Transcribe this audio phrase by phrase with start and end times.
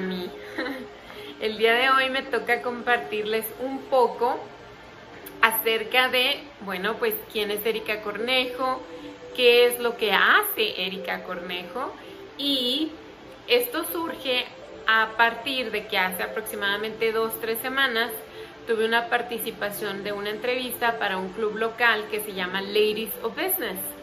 [1.40, 4.38] El día de hoy me toca compartirles un poco
[5.42, 8.82] acerca de, bueno, pues quién es Erika Cornejo,
[9.36, 11.92] qué es lo que hace Erika Cornejo
[12.38, 12.92] y
[13.46, 14.46] esto surge
[14.86, 18.10] a partir de que hace aproximadamente dos, tres semanas
[18.66, 23.34] tuve una participación de una entrevista para un club local que se llama Ladies of
[23.34, 23.99] Business.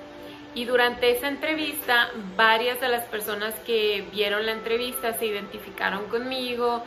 [0.57, 6.83] Y durante esa entrevista, varias de las personas que vieron la entrevista se identificaron conmigo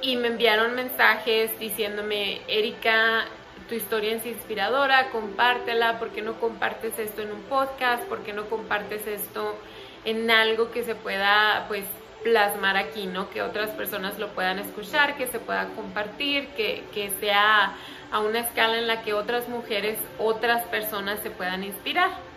[0.00, 3.26] y me enviaron mensajes diciéndome, Erika,
[3.68, 8.02] tu historia es inspiradora, compártela, ¿por qué no compartes esto en un podcast?
[8.04, 9.58] ¿Por qué no compartes esto
[10.06, 11.84] en algo que se pueda pues
[12.24, 13.28] plasmar aquí, ¿no?
[13.28, 17.74] Que otras personas lo puedan escuchar, que se pueda compartir, que, que sea
[18.10, 22.35] a una escala en la que otras mujeres, otras personas se puedan inspirar.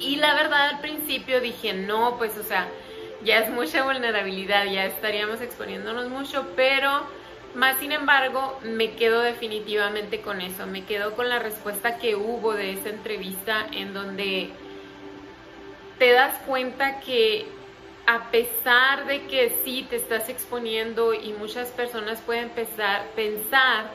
[0.00, 2.68] Y la verdad al principio dije, no, pues o sea,
[3.24, 7.06] ya es mucha vulnerabilidad, ya estaríamos exponiéndonos mucho, pero
[7.54, 12.52] más sin embargo me quedo definitivamente con eso, me quedo con la respuesta que hubo
[12.52, 14.50] de esa entrevista en donde
[15.98, 17.46] te das cuenta que
[18.06, 23.90] a pesar de que sí te estás exponiendo y muchas personas pueden a pensar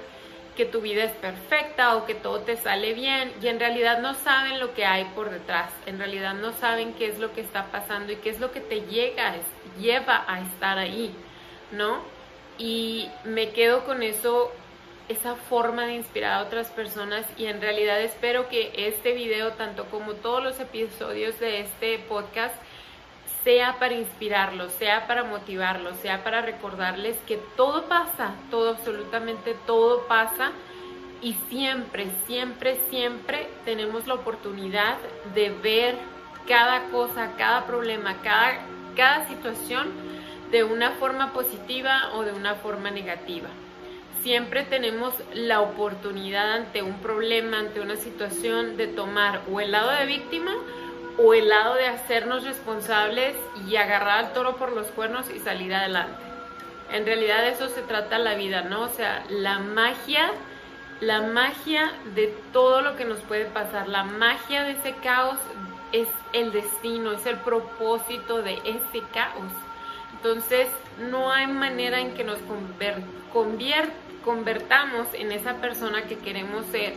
[0.55, 4.13] que tu vida es perfecta o que todo te sale bien y en realidad no
[4.13, 7.71] saben lo que hay por detrás, en realidad no saben qué es lo que está
[7.71, 9.35] pasando y qué es lo que te llega,
[9.79, 11.13] lleva a estar ahí,
[11.71, 11.99] ¿no?
[12.57, 14.51] Y me quedo con eso,
[15.07, 19.85] esa forma de inspirar a otras personas y en realidad espero que este video, tanto
[19.85, 22.55] como todos los episodios de este podcast,
[23.43, 30.07] sea para inspirarlos, sea para motivarlos, sea para recordarles que todo pasa, todo, absolutamente todo
[30.07, 30.51] pasa
[31.21, 34.97] y siempre, siempre, siempre tenemos la oportunidad
[35.33, 35.95] de ver
[36.47, 38.59] cada cosa, cada problema, cada,
[38.95, 39.89] cada situación
[40.51, 43.49] de una forma positiva o de una forma negativa.
[44.21, 49.91] Siempre tenemos la oportunidad ante un problema, ante una situación, de tomar o el lado
[49.91, 50.51] de víctima
[51.17, 53.35] o el lado de hacernos responsables
[53.67, 56.21] y agarrar al toro por los cuernos y salir adelante.
[56.91, 58.81] En realidad eso se trata la vida, ¿no?
[58.83, 60.31] O sea, la magia,
[60.99, 65.37] la magia de todo lo que nos puede pasar, la magia de ese caos
[65.91, 69.51] es el destino, es el propósito de ese caos.
[70.13, 70.67] Entonces,
[71.09, 72.39] no hay manera en que nos
[74.23, 76.93] convertamos en esa persona que queremos ser,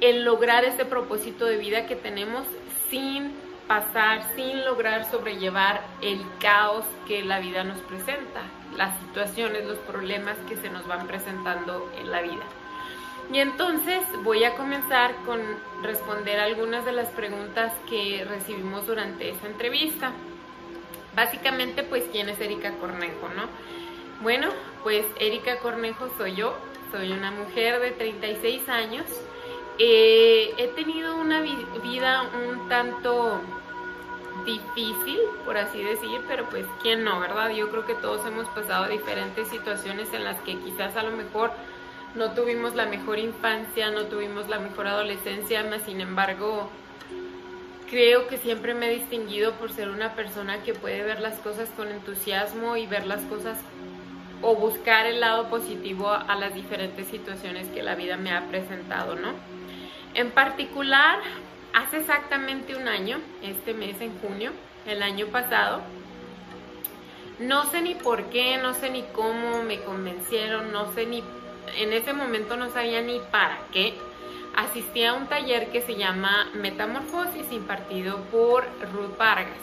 [0.00, 2.44] en lograr ese propósito de vida que tenemos
[2.90, 3.32] sin
[3.66, 8.42] pasar, sin lograr sobrellevar el caos que la vida nos presenta,
[8.76, 12.44] las situaciones, los problemas que se nos van presentando en la vida.
[13.32, 15.40] Y entonces voy a comenzar con
[15.82, 20.12] responder algunas de las preguntas que recibimos durante esa entrevista.
[21.16, 23.48] Básicamente, pues, ¿quién es Erika Cornejo, no?
[24.22, 24.48] Bueno,
[24.82, 26.56] pues Erika Cornejo soy yo,
[26.92, 29.04] soy una mujer de 36 años,
[29.78, 33.40] eh, he tenido una vida un tanto
[34.44, 37.50] difícil, por así decir, pero pues quién no, ¿verdad?
[37.50, 41.50] Yo creo que todos hemos pasado diferentes situaciones en las que quizás a lo mejor
[42.14, 46.70] no tuvimos la mejor infancia, no tuvimos la mejor adolescencia, mas sin embargo
[47.90, 51.68] creo que siempre me he distinguido por ser una persona que puede ver las cosas
[51.76, 53.58] con entusiasmo y ver las cosas
[54.42, 59.14] o buscar el lado positivo a las diferentes situaciones que la vida me ha presentado,
[59.14, 59.34] ¿no?
[60.16, 61.18] En particular,
[61.74, 64.50] hace exactamente un año, este mes en junio,
[64.86, 65.82] el año pasado,
[67.38, 71.22] no sé ni por qué, no sé ni cómo me convencieron, no sé ni,
[71.76, 73.92] en ese momento no sabía ni para qué.
[74.56, 78.64] Asistí a un taller que se llama Metamorfosis impartido por
[78.94, 79.60] Ruth Vargas.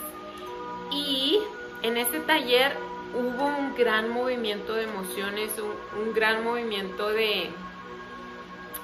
[0.92, 1.40] Y
[1.82, 2.76] en este taller
[3.12, 5.50] hubo un gran movimiento de emociones,
[6.00, 7.50] un gran movimiento de,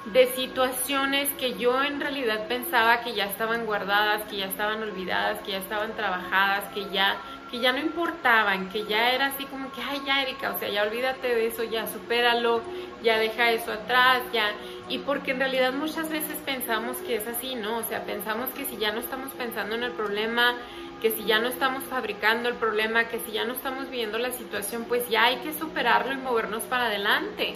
[0.05, 5.39] de situaciones que yo en realidad pensaba que ya estaban guardadas, que ya estaban olvidadas,
[5.41, 7.17] que ya estaban trabajadas, que ya
[7.51, 10.69] que ya no importaban, que ya era así como que, ay, ya Erika, o sea,
[10.69, 12.61] ya olvídate de eso, ya supéralo,
[13.03, 14.51] ya deja eso atrás, ya.
[14.87, 17.79] Y porque en realidad muchas veces pensamos que es así, ¿no?
[17.79, 20.55] O sea, pensamos que si ya no estamos pensando en el problema,
[21.01, 24.31] que si ya no estamos fabricando el problema, que si ya no estamos viendo la
[24.31, 27.55] situación, pues ya hay que superarlo y movernos para adelante.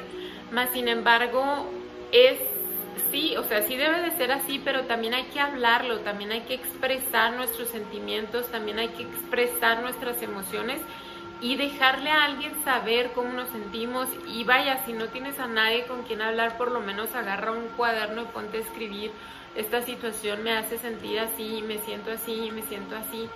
[0.52, 1.70] Más sin embargo,
[2.12, 2.40] es,
[3.12, 6.42] sí, o sea, sí debe de ser así, pero también hay que hablarlo, también hay
[6.42, 10.82] que expresar nuestros sentimientos, también hay que expresar nuestras emociones
[11.42, 15.86] y dejarle a alguien saber cómo nos sentimos y vaya, si no tienes a nadie
[15.86, 19.12] con quien hablar, por lo menos agarra un cuaderno y ponte a escribir,
[19.56, 23.30] esta situación me hace sentir así, me siento así, me siento así,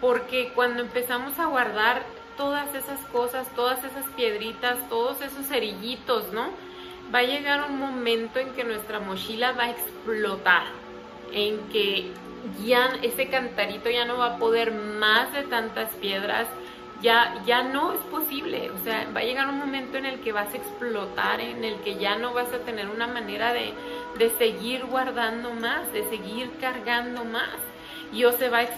[0.00, 2.02] porque cuando empezamos a guardar
[2.36, 6.50] todas esas cosas, todas esas piedritas, todos esos cerillitos, ¿no?
[7.14, 10.64] Va a llegar un momento en que nuestra mochila va a explotar,
[11.32, 12.10] en que
[12.64, 16.48] ya ese cantarito ya no va a poder más de tantas piedras,
[17.02, 20.32] ya, ya no es posible, o sea, va a llegar un momento en el que
[20.32, 23.74] vas a explotar, en el que ya no vas a tener una manera de,
[24.18, 27.56] de seguir guardando más, de seguir cargando más,
[28.12, 28.68] y o se va a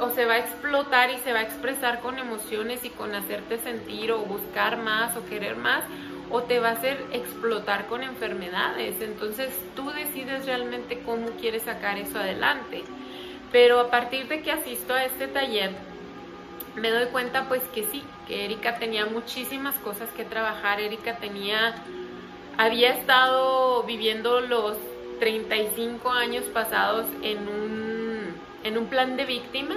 [0.00, 3.58] o se va a explotar y se va a expresar con emociones y con hacerte
[3.58, 5.84] sentir o buscar más o querer más,
[6.32, 9.00] o te va a hacer explotar con enfermedades.
[9.00, 12.82] Entonces tú decides realmente cómo quieres sacar eso adelante.
[13.52, 15.72] Pero a partir de que asisto a este taller,
[16.74, 20.80] me doy cuenta pues que sí, que Erika tenía muchísimas cosas que trabajar.
[20.80, 21.74] Erika tenía,
[22.56, 24.78] había estado viviendo los
[25.20, 28.34] 35 años pasados en un,
[28.64, 29.76] en un plan de víctima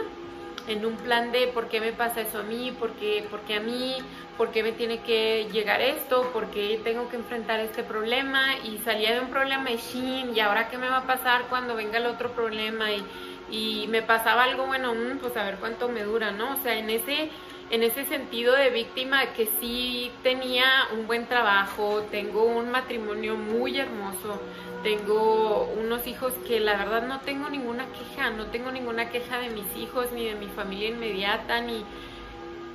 [0.68, 3.98] en un plan de por qué me pasa eso a mí, por qué, a mí,
[4.38, 8.78] por qué me tiene que llegar esto, por qué tengo que enfrentar este problema y
[8.80, 11.98] salía de un problema y shin, y ahora qué me va a pasar cuando venga
[11.98, 13.06] el otro problema y,
[13.52, 16.54] y me pasaba algo, bueno, mm, pues a ver cuánto me dura, ¿no?
[16.54, 17.30] O sea, en ese,
[17.72, 23.78] en ese sentido de víctima que sí tenía un buen trabajo, tengo un matrimonio muy
[23.78, 24.42] hermoso,
[24.84, 29.50] tengo unos hijos que la verdad no tengo ninguna queja, no tengo ninguna queja de
[29.50, 31.84] mis hijos ni de mi familia inmediata, ni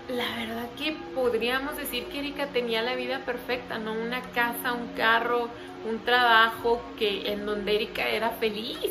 [0.09, 3.93] la verdad que podríamos decir que Erika tenía la vida perfecta, ¿no?
[3.93, 5.49] Una casa, un carro,
[5.89, 8.91] un trabajo que en donde Erika era feliz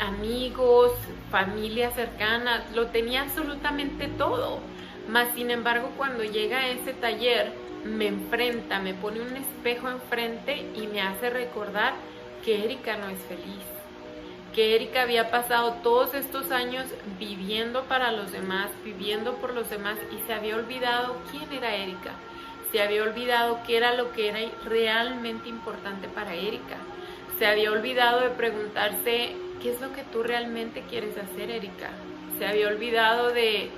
[0.00, 0.92] amigos,
[1.30, 4.60] familia cercana, lo tenía absolutamente todo.
[5.08, 7.52] Más sin embargo, cuando llega a ese taller,
[7.84, 11.94] me enfrenta, me pone un espejo enfrente y me hace recordar
[12.44, 13.64] que Erika no es feliz.
[14.54, 16.86] Que Erika había pasado todos estos años
[17.18, 22.12] viviendo para los demás, viviendo por los demás y se había olvidado quién era Erika.
[22.72, 26.76] Se había olvidado qué era lo que era realmente importante para Erika.
[27.38, 31.90] Se había olvidado de preguntarse ¿qué es lo que tú realmente quieres hacer, Erika?
[32.38, 33.70] Se había olvidado de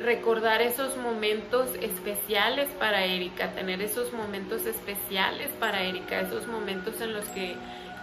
[0.00, 7.12] recordar esos momentos especiales para Erika, tener esos momentos especiales para Erika, esos momentos en
[7.12, 7.56] los que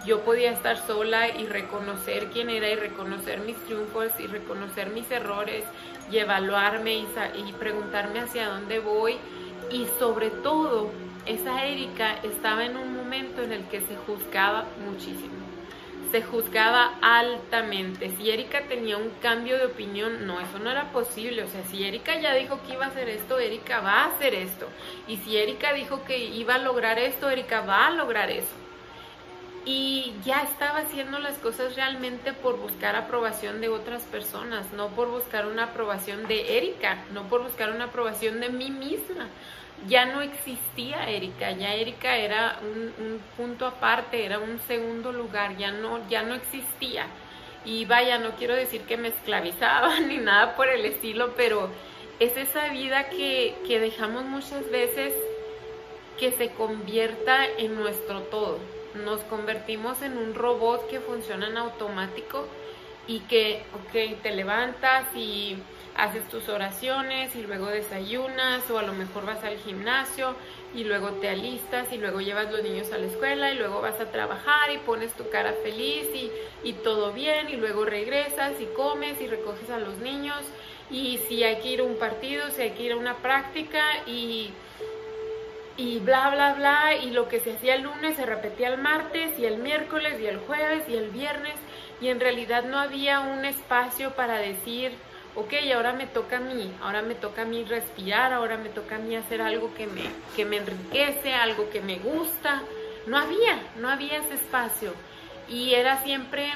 [0.04, 5.10] yo podía estar sola y reconocer quién era y reconocer mis triunfos y reconocer mis
[5.10, 5.64] errores
[6.10, 9.16] y evaluarme y, preguntarme hacia dónde voy.
[9.70, 10.90] Y sobre todo
[11.26, 15.35] esa Erika estaba en un momento en el que se juzgaba muchísimo
[16.16, 18.10] se juzgaba altamente.
[18.16, 21.42] Si Erika tenía un cambio de opinión, no, eso no era posible.
[21.42, 24.34] O sea, si Erika ya dijo que iba a hacer esto, Erika va a hacer
[24.34, 24.66] esto.
[25.08, 28.54] Y si Erika dijo que iba a lograr esto, Erika va a lograr eso.
[29.66, 35.10] Y ya estaba haciendo las cosas realmente por buscar aprobación de otras personas, no por
[35.10, 39.28] buscar una aprobación de Erika, no por buscar una aprobación de mí misma
[39.86, 45.70] ya no existía Erika, ya Erika era un, punto aparte, era un segundo lugar, ya
[45.70, 47.06] no, ya no existía.
[47.64, 51.68] Y vaya, no quiero decir que me esclavizaba ni nada por el estilo, pero
[52.18, 55.12] es esa vida que, que dejamos muchas veces
[56.18, 58.58] que se convierta en nuestro todo.
[59.04, 62.46] Nos convertimos en un robot que funciona en automático
[63.06, 65.58] y que, ok, te levantas y
[65.96, 70.34] haces tus oraciones y luego desayunas o a lo mejor vas al gimnasio
[70.74, 74.00] y luego te alistas y luego llevas los niños a la escuela y luego vas
[74.00, 76.30] a trabajar y pones tu cara feliz y,
[76.64, 80.40] y todo bien y luego regresas y comes y recoges a los niños.
[80.90, 83.82] Y si hay que ir a un partido, si hay que ir a una práctica
[84.06, 84.50] y
[85.76, 89.38] y bla, bla, bla, y lo que se hacía el lunes se repetía el martes
[89.38, 91.54] y el miércoles y el jueves y el viernes,
[92.00, 94.92] y en realidad no había un espacio para decir,
[95.36, 98.96] ok, ahora me toca a mí, ahora me toca a mí respirar, ahora me toca
[98.96, 100.02] a mí hacer algo que me,
[100.34, 102.62] que me enriquece, algo que me gusta.
[103.06, 104.92] No había, no había ese espacio.
[105.48, 106.50] Y era siempre,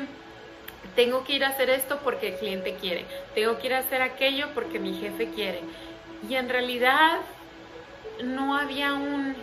[0.97, 4.03] tengo que ir a hacer esto porque el cliente quiere, tengo que ir a hacer
[4.03, 5.61] aquello porque mi jefe quiere.
[6.29, 7.19] Y en realidad
[8.25, 9.37] no había un,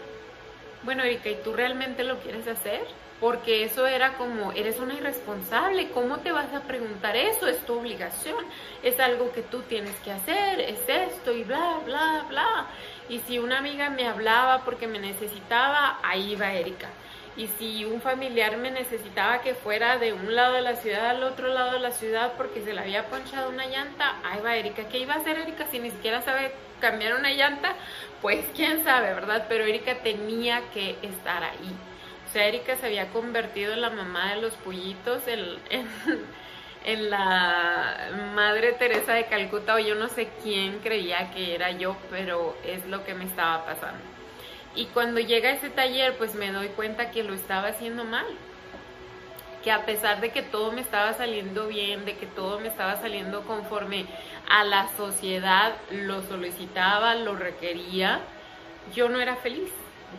[0.83, 2.81] bueno, Erika, ¿y tú realmente lo quieres hacer?
[3.19, 7.47] Porque eso era como, eres una irresponsable, ¿cómo te vas a preguntar eso?
[7.47, 8.45] Es tu obligación,
[8.83, 12.67] es algo que tú tienes que hacer, es esto y bla, bla, bla.
[13.09, 16.89] Y si una amiga me hablaba porque me necesitaba, ahí va Erika.
[17.35, 21.23] y si un familiar me necesitaba que fuera de un lado de la ciudad al
[21.23, 24.89] otro lado de la ciudad porque se le había ponchado una llanta, ahí va Erika.
[24.89, 27.75] ¿Qué iba a hacer Erika si ni siquiera sabe cambiar una llanta?
[28.21, 29.45] Pues quién sabe, ¿verdad?
[29.47, 31.77] Pero Erika tenía que estar ahí.
[32.27, 35.87] O sea, Erika se había convertido en la mamá de los pollitos, en,
[36.85, 41.95] en la Madre Teresa de Calcuta, o yo no sé quién creía que era yo,
[42.09, 43.99] pero es lo que me estaba pasando.
[44.75, 48.27] Y cuando llega ese taller, pues me doy cuenta que lo estaba haciendo mal.
[49.63, 52.95] Que a pesar de que todo me estaba saliendo bien, de que todo me estaba
[52.97, 54.05] saliendo conforme
[54.47, 58.19] a la sociedad lo solicitaba, lo requería,
[58.93, 59.71] yo no era feliz.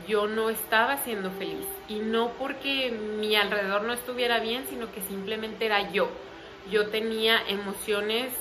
[0.07, 1.67] Yo no estaba siendo feliz.
[1.89, 6.09] Y no porque mi alrededor no estuviera bien, sino que simplemente era yo.
[6.71, 8.33] Yo tenía emociones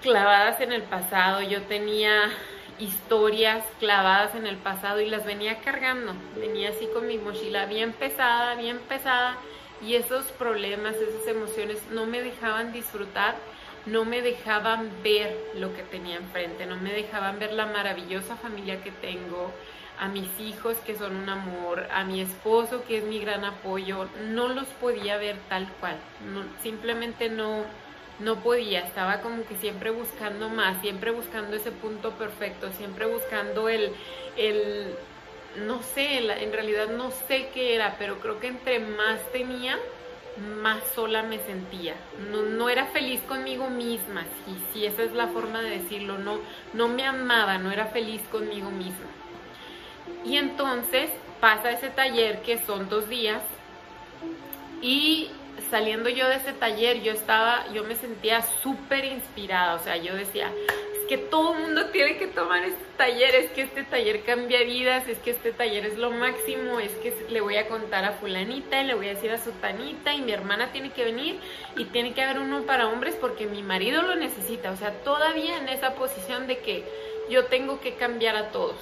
[0.00, 2.30] clavadas en el pasado, yo tenía
[2.78, 6.14] historias clavadas en el pasado y las venía cargando.
[6.36, 9.36] Venía así con mi mochila bien pesada, bien pesada
[9.80, 13.34] y esos problemas, esas emociones no me dejaban disfrutar,
[13.86, 18.82] no me dejaban ver lo que tenía enfrente, no me dejaban ver la maravillosa familia
[18.82, 19.52] que tengo,
[20.02, 24.08] a mis hijos que son un amor, a mi esposo que es mi gran apoyo,
[24.30, 25.96] no los podía ver tal cual,
[26.60, 27.64] simplemente no
[28.18, 33.68] no podía, estaba como que siempre buscando más, siempre buscando ese punto perfecto, siempre buscando
[33.68, 33.92] el,
[34.36, 34.94] el
[35.64, 39.78] no sé, en realidad no sé qué era, pero creo que entre más tenía,
[40.60, 41.94] más sola me sentía.
[42.30, 46.38] No, no era feliz conmigo misma, si, si esa es la forma de decirlo, no,
[46.74, 49.21] no me amaba, no era feliz conmigo misma.
[50.24, 53.42] Y entonces pasa ese taller que son dos días.
[54.80, 55.30] Y
[55.70, 60.14] saliendo yo de ese taller, yo estaba, yo me sentía súper inspirada, o sea, yo
[60.14, 60.50] decía,
[60.94, 64.62] es que todo el mundo tiene que tomar este taller, es que este taller cambia
[64.64, 68.12] vidas, es que este taller es lo máximo, es que le voy a contar a
[68.12, 71.38] fulanita y le voy a decir a sutanita y mi hermana tiene que venir
[71.76, 75.58] y tiene que haber uno para hombres porque mi marido lo necesita, o sea, todavía
[75.58, 76.84] en esa posición de que
[77.30, 78.76] yo tengo que cambiar a todos.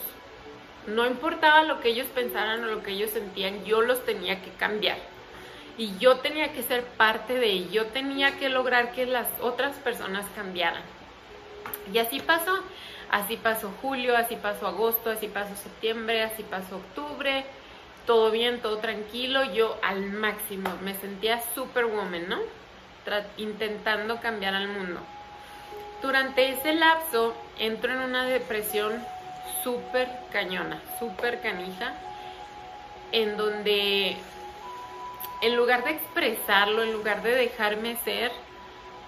[0.87, 4.51] No importaba lo que ellos pensaran o lo que ellos sentían, yo los tenía que
[4.53, 4.99] cambiar
[5.77, 9.77] y yo tenía que ser parte de ello, yo tenía que lograr que las otras
[9.77, 10.83] personas cambiaran.
[11.93, 12.63] Y así pasó,
[13.11, 17.47] así pasó julio, así pasó agosto, así pasó septiembre, así pasó octubre,
[18.07, 22.39] todo bien, todo tranquilo, yo al máximo, me sentía superwoman, ¿no?
[23.39, 25.01] intentando cambiar al mundo.
[26.03, 29.03] Durante ese lapso entro en una depresión
[29.63, 31.95] súper cañona, súper canija,
[33.13, 34.17] en donde
[35.43, 38.31] en lugar de expresarlo, en lugar de dejarme ser,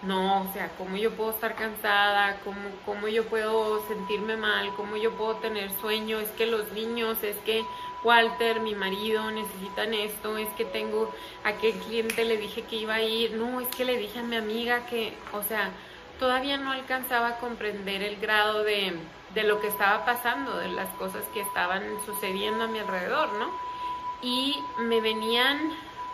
[0.02, 4.96] no, o sea, cómo yo puedo estar cansada, cómo, cómo yo puedo sentirme mal, cómo
[4.96, 7.64] yo puedo tener sueño, es que los niños, es que
[8.02, 11.12] Walter, mi marido, necesitan esto, es que tengo
[11.44, 14.24] a aquel cliente le dije que iba a ir, no, es que le dije a
[14.24, 15.70] mi amiga que, o sea,
[16.18, 18.94] todavía no alcanzaba a comprender el grado de,
[19.34, 23.50] de lo que estaba pasando, de las cosas que estaban sucediendo a mi alrededor, ¿no?
[24.22, 25.72] Y me venían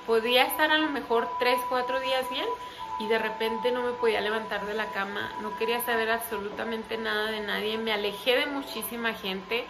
[0.09, 2.47] podía estar a lo mejor tres, cuatro días bien
[2.99, 7.31] y de repente no me podía levantar de la cama, no quería saber absolutamente nada
[7.31, 9.67] de nadie, me alejé de muchísima gente,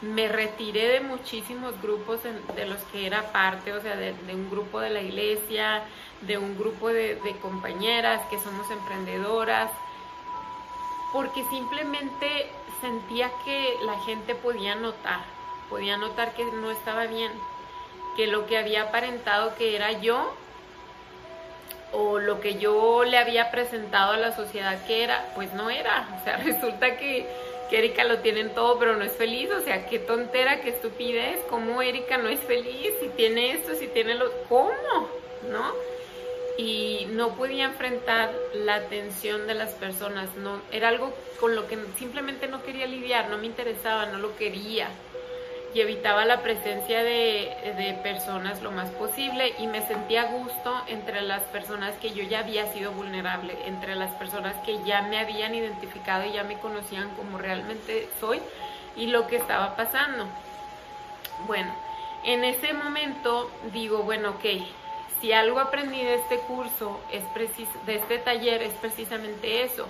[0.00, 4.80] me retiré de muchísimos grupos de los que era parte, o sea, de, un grupo
[4.80, 5.82] de la iglesia,
[6.22, 9.70] de un grupo de, de compañeras que somos emprendedoras,
[11.12, 12.50] porque simplemente
[12.80, 15.20] sentía que la gente podía notar,
[15.68, 17.32] podía notar que no estaba bien
[18.16, 20.34] que lo que había aparentado que era yo
[21.92, 26.08] o lo que yo le había presentado a la sociedad que era, pues no era.
[26.20, 27.26] O sea, resulta que,
[27.68, 29.50] que Erika lo tiene todo, pero no es feliz.
[29.50, 31.38] O sea, qué tontera, qué estupidez.
[31.50, 32.92] ¿Cómo Erika no es feliz?
[33.00, 34.30] Si tiene esto, si tiene lo...
[34.48, 34.72] ¿Cómo?
[35.50, 35.91] ¿No?
[36.58, 40.34] Y no podía enfrentar la atención de las personas.
[40.36, 44.36] No, era algo con lo que simplemente no quería lidiar, no me interesaba, no lo
[44.36, 44.88] quería
[45.74, 51.22] y evitaba la presencia de, personas lo más posible y me sentía a gusto entre
[51.22, 55.54] las personas que yo ya había sido vulnerable, entre las personas que ya me habían
[55.54, 58.40] identificado y ya me conocían como realmente soy
[58.96, 60.26] y lo que estaba pasando.
[61.46, 61.74] Bueno,
[62.24, 64.44] en ese momento digo, bueno, ok,
[65.22, 67.22] si algo aprendí de este curso, es
[67.86, 69.86] de este taller, es precisamente eso.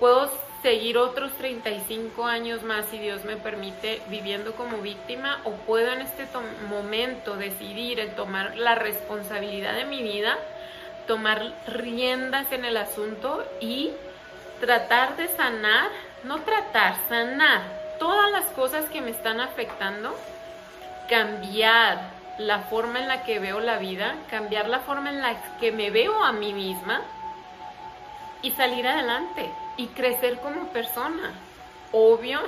[0.00, 0.30] Puedo
[0.62, 6.00] seguir otros 35 años más, si Dios me permite, viviendo como víctima o puedo en
[6.00, 6.26] este
[6.70, 10.38] momento decidir el tomar la responsabilidad de mi vida,
[11.06, 13.90] tomar riendas en el asunto y
[14.60, 15.90] tratar de sanar,
[16.22, 17.60] no tratar, sanar
[17.98, 20.18] todas las cosas que me están afectando,
[21.10, 25.72] cambiar, la forma en la que veo la vida, cambiar la forma en la que
[25.72, 27.02] me veo a mí misma
[28.42, 31.32] y salir adelante y crecer como persona.
[31.92, 32.40] Obvio,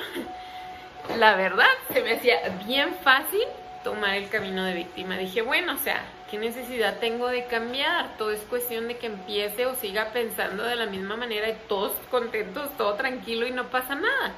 [1.19, 3.45] la verdad, se me hacía bien fácil
[3.85, 5.17] tomar el camino de víctima.
[5.17, 8.17] Dije, bueno, o sea, ¿qué necesidad tengo de cambiar?
[8.19, 11.93] Todo es cuestión de que empiece o siga pensando de la misma manera y todos
[12.11, 14.33] contentos, todo tranquilo y no pasa nada.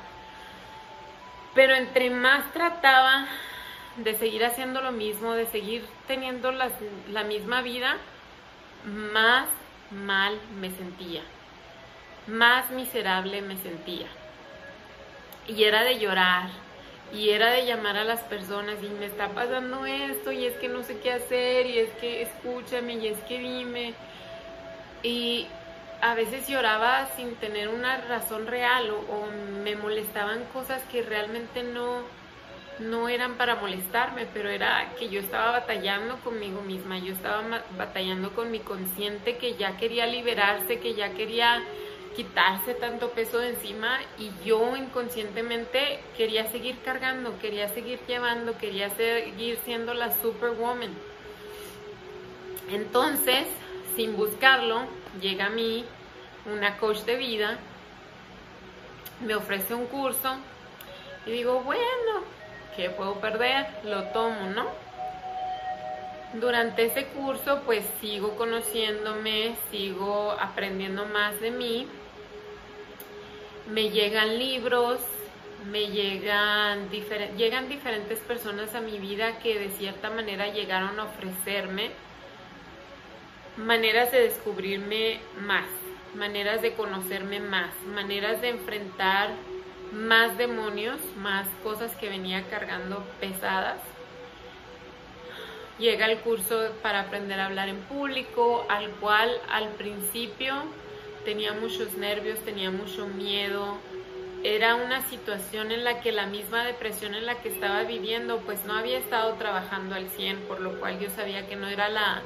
[1.55, 3.27] Pero entre más trataba
[3.97, 6.71] de seguir haciendo lo mismo, de seguir teniendo la,
[7.11, 7.97] la misma vida,
[8.85, 9.49] más
[9.91, 11.23] mal me sentía,
[12.27, 14.07] más miserable me sentía.
[15.47, 16.51] Y era de llorar,
[17.13, 20.69] y era de llamar a las personas y me está pasando esto y es que
[20.69, 23.95] no sé qué hacer y es que escúchame y es que dime.
[25.03, 25.47] Y
[26.03, 29.27] a veces lloraba sin tener una razón real o,
[29.63, 32.03] me molestaban cosas que realmente no,
[32.81, 37.43] no eran para molestarme, pero era que yo estaba batallando conmigo misma, yo estaba
[37.77, 41.63] batallando con mi consciente que ya quería liberarse, que ya quería
[42.15, 48.91] quitarse tanto peso de encima y yo inconscientemente quería seguir cargando, quería seguir llevando, quería
[48.91, 50.91] seguir siendo la superwoman.
[52.71, 53.47] Entonces,
[53.97, 54.83] sin buscarlo,
[55.21, 55.85] llega a mí
[56.53, 57.59] una coach de vida,
[59.25, 60.37] me ofrece un curso
[61.27, 62.25] y digo, bueno,
[62.79, 63.67] ¿qué puedo perder?
[63.85, 64.67] Lo tomo, ¿no?
[66.35, 71.89] Durante ese curso pues sigo conociéndome, sigo aprendiendo más de mí,
[73.69, 75.01] me llegan libros,
[75.71, 76.89] me llegan,
[77.37, 81.91] llegan diferentes personas a mi vida que de cierta manera llegaron a ofrecerme
[83.57, 85.67] maneras de descubrirme más
[86.15, 89.31] maneras de conocerme más, maneras de enfrentar
[89.93, 93.81] más demonios, más cosas que venía cargando pesadas.
[95.79, 100.55] Llega el curso para aprender a hablar en público, al cual al principio
[101.25, 103.77] tenía muchos nervios, tenía mucho miedo.
[104.43, 108.65] Era una situación en la que la misma depresión en la que estaba viviendo, pues
[108.65, 112.23] no había estado trabajando al 100, por lo cual yo sabía que no era la,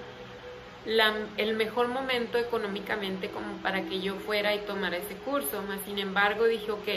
[1.36, 5.62] el mejor momento económicamente como para que yo fuera y tomara ese curso.
[5.62, 6.88] Más sin embargo dije, ok,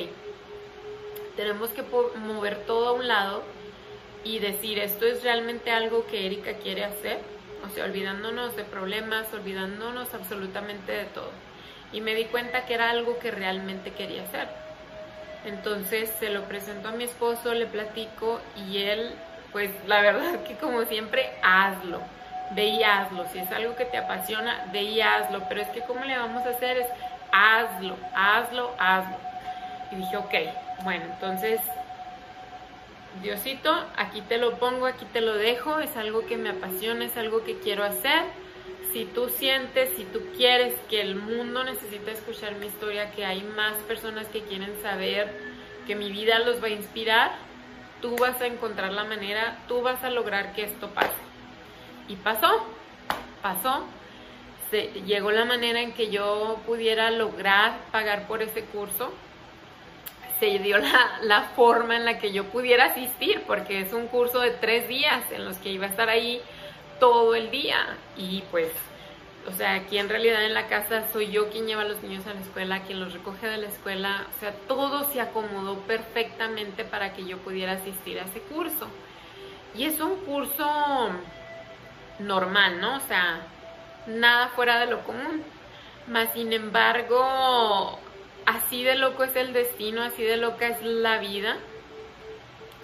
[1.36, 3.44] tenemos que mover todo a un lado
[4.24, 7.20] y decir, esto es realmente algo que Erika quiere hacer.
[7.66, 11.32] O sea, olvidándonos de problemas, olvidándonos absolutamente de todo.
[11.92, 14.48] Y me di cuenta que era algo que realmente quería hacer.
[15.46, 19.14] Entonces se lo presento a mi esposo, le platico y él,
[19.52, 22.02] pues la verdad que como siempre, hazlo
[22.52, 23.26] ve hazlo.
[23.32, 25.44] Si es algo que te apasiona, ve hazlo.
[25.48, 26.78] Pero es que ¿cómo le vamos a hacer?
[26.78, 26.88] Es
[27.32, 29.18] hazlo, hazlo, hazlo.
[29.92, 30.34] Y dije, ok,
[30.84, 31.62] bueno, entonces,
[33.22, 35.80] Diosito, aquí te lo pongo, aquí te lo dejo.
[35.80, 38.24] Es algo que me apasiona, es algo que quiero hacer.
[38.92, 43.42] Si tú sientes, si tú quieres que el mundo necesita escuchar mi historia, que hay
[43.44, 45.34] más personas que quieren saber,
[45.86, 47.32] que mi vida los va a inspirar,
[48.02, 51.12] tú vas a encontrar la manera, tú vas a lograr que esto pase.
[52.08, 52.66] Y pasó,
[53.42, 53.86] pasó.
[55.06, 59.12] llegó la manera en que yo pudiera lograr pagar por ese curso.
[60.40, 64.40] Se dio la, la forma en la que yo pudiera asistir, porque es un curso
[64.40, 66.42] de tres días en los que iba a estar ahí
[67.00, 67.98] todo el día.
[68.18, 68.72] Y pues
[69.48, 72.26] o sea, aquí en realidad en la casa soy yo quien lleva a los niños
[72.26, 76.84] a la escuela, quien los recoge de la escuela, o sea, todo se acomodó perfectamente
[76.84, 78.88] para que yo pudiera asistir a ese curso.
[79.76, 81.10] Y es un curso
[82.18, 82.98] normal, ¿no?
[82.98, 83.42] O sea,
[84.08, 85.44] nada fuera de lo común.
[86.08, 88.00] Más sin embargo,
[88.46, 91.58] así de loco es el destino, así de loca es la vida,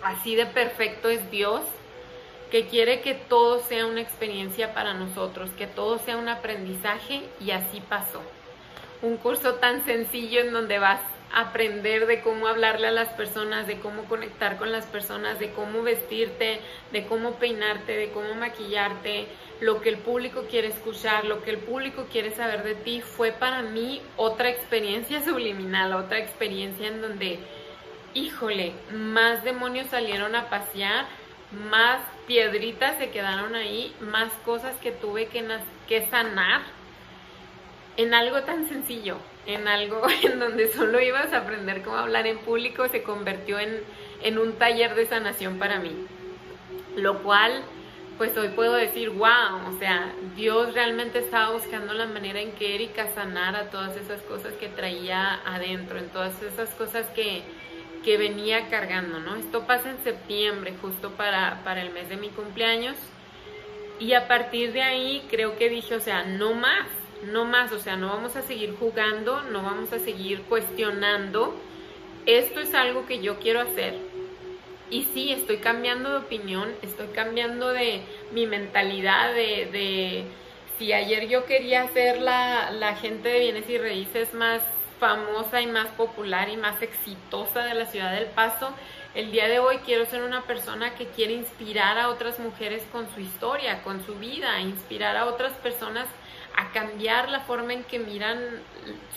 [0.03, 1.61] así de perfecto es Dios,
[2.51, 7.51] que quiere que todo sea una experiencia para nosotros, que todo sea un aprendizaje y
[7.51, 8.21] así pasó.
[9.01, 10.99] Un curso tan sencillo en donde vas
[11.33, 15.81] aprender de cómo hablarle a las personas, de cómo conectar con las personas, de cómo
[15.81, 16.59] vestirte,
[16.91, 19.27] de cómo peinarte, de cómo maquillarte,
[19.61, 23.31] lo que el público quiere escuchar, lo que el público quiere saber de ti, fue
[23.31, 27.39] para mí otra experiencia subliminal, otra experiencia en donde,
[28.13, 31.05] híjole, más demonios salieron a pasear,
[31.69, 35.45] más piedritas se quedaron ahí, más cosas que tuve que,
[35.87, 36.61] que sanar
[37.97, 42.39] en algo tan sencillo, en algo en donde solo ibas a aprender cómo hablar en
[42.39, 43.81] público, se convirtió en,
[44.23, 46.07] en un taller de sanación para mí.
[46.95, 47.63] Lo cual,
[48.17, 52.75] pues hoy puedo decir, wow, o sea, Dios realmente estaba buscando la manera en que
[52.75, 57.43] Erika sanara todas esas cosas que traía adentro, en todas esas cosas que,
[58.03, 59.35] que venía cargando, ¿no?
[59.35, 62.97] Esto pasa en septiembre, justo para, para el mes de mi cumpleaños.
[63.99, 66.87] Y a partir de ahí creo que dije, o sea, no más,
[67.25, 71.55] no más, o sea, no vamos a seguir jugando, no vamos a seguir cuestionando.
[72.25, 73.95] Esto es algo que yo quiero hacer.
[74.89, 78.01] Y sí, estoy cambiando de opinión, estoy cambiando de
[78.33, 80.25] mi mentalidad, de, de
[80.77, 84.61] si ayer yo quería ser la, la gente de bienes y raíces más
[84.99, 88.69] famosa y más popular y más exitosa de la ciudad del Paso,
[89.15, 93.13] el día de hoy quiero ser una persona que quiere inspirar a otras mujeres con
[93.13, 96.07] su historia, con su vida, inspirar a otras personas
[96.55, 98.39] a cambiar la forma en que miran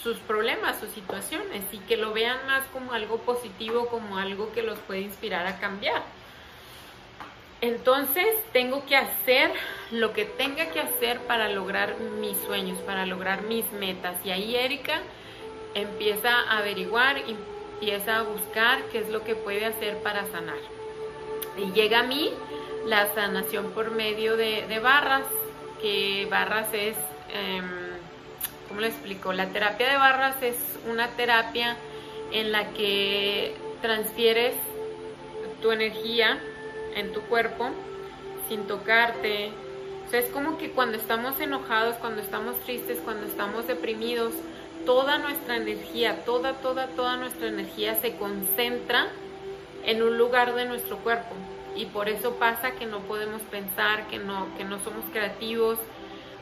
[0.02, 4.62] sus problemas, sus situaciones y que lo vean más como algo positivo, como algo que
[4.62, 6.02] los puede inspirar a cambiar.
[7.60, 9.50] Entonces tengo que hacer
[9.90, 14.16] lo que tenga que hacer para lograr mis sueños, para lograr mis metas.
[14.24, 15.00] Y ahí Erika
[15.74, 20.58] empieza a averiguar, empieza a buscar qué es lo que puede hacer para sanar.
[21.56, 22.32] Y llega a mí
[22.86, 25.24] la sanación por medio de, barras,
[25.80, 26.96] que barras es,
[27.34, 27.64] em,
[28.68, 29.32] ¿cómo le explico?
[29.32, 30.56] La terapia de barras es
[30.90, 31.76] una terapia
[32.32, 34.54] en la que transfieres
[35.60, 36.38] tu energía
[36.94, 37.70] en tu cuerpo
[38.48, 39.50] sin tocarte.
[40.06, 44.34] O sea, es como que cuando estamos enojados, cuando estamos tristes, cuando estamos deprimidos,
[44.84, 49.08] toda nuestra energía, toda, toda, toda nuestra energía se concentra
[49.84, 51.34] en un lugar de nuestro cuerpo.
[51.76, 55.78] Y por eso pasa que no podemos pensar, que no, que no somos creativos,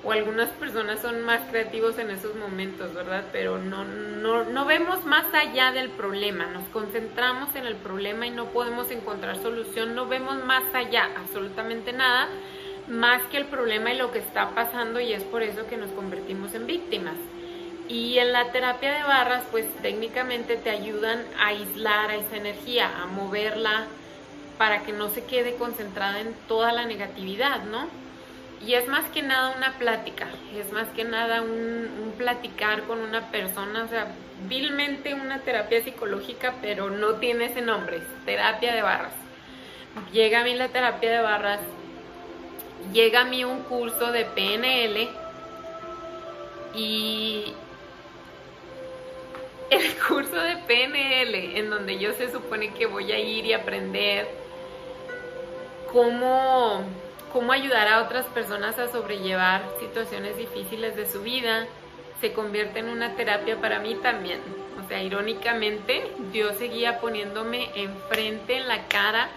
[0.05, 3.25] o algunas personas son más creativos en esos momentos, ¿verdad?
[3.33, 8.31] Pero no, no, no vemos más allá del problema, nos concentramos en el problema y
[8.31, 12.29] no podemos encontrar solución, no vemos más allá absolutamente nada
[12.89, 15.91] más que el problema y lo que está pasando y es por eso que nos
[15.93, 17.15] convertimos en víctimas.
[17.89, 22.91] Y en la terapia de barras, pues técnicamente te ayudan a aislar a esa energía,
[23.03, 23.87] a moverla
[24.57, 27.89] para que no se quede concentrada en toda la negatividad, ¿no?
[28.65, 33.31] Y es más que nada una plática, es más que nada un, platicar con una
[33.33, 34.07] persona, o sea,
[34.49, 39.15] vilmente una terapia psicológica, pero no tiene ese nombre, terapia de barras.
[40.13, 41.61] Llega a mí la terapia de barras,
[42.93, 45.09] llega a mí un curso de PNL
[46.75, 47.53] y
[49.71, 54.29] el curso de PNL, en donde yo se supone que voy a ir y aprender
[55.93, 56.85] cómo,
[57.33, 61.67] cómo ayudar a otras personas a sobrellevar situaciones difíciles de su vida,
[62.21, 64.41] se convierte en una terapia para mí también.
[64.83, 69.29] O sea, irónicamente, yo seguía poniéndome enfrente, en la cara,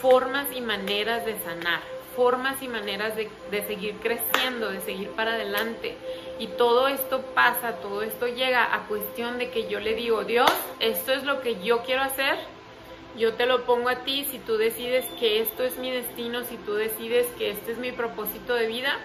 [0.00, 1.80] formas y maneras de sanar,
[2.16, 5.96] formas y maneras de, de seguir creciendo, de seguir para adelante.
[6.38, 10.50] Y todo esto pasa, todo esto llega a cuestión de que yo le digo, Dios,
[10.80, 12.36] esto es lo que yo quiero hacer,
[13.16, 16.56] yo te lo pongo a ti, si tú decides que esto es mi destino, si
[16.56, 18.96] tú decides que este es mi propósito de vida,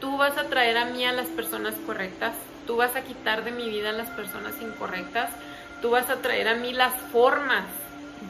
[0.00, 2.34] tú vas a traer a mí a las personas correctas,
[2.66, 5.30] tú vas a quitar de mi vida a las personas incorrectas,
[5.80, 7.64] tú vas a traer a mí las formas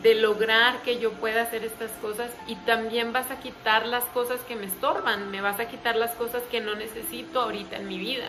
[0.03, 4.41] de lograr que yo pueda hacer estas cosas y también vas a quitar las cosas
[4.43, 7.99] que me estorban, me vas a quitar las cosas que no necesito ahorita en mi
[7.99, 8.29] vida.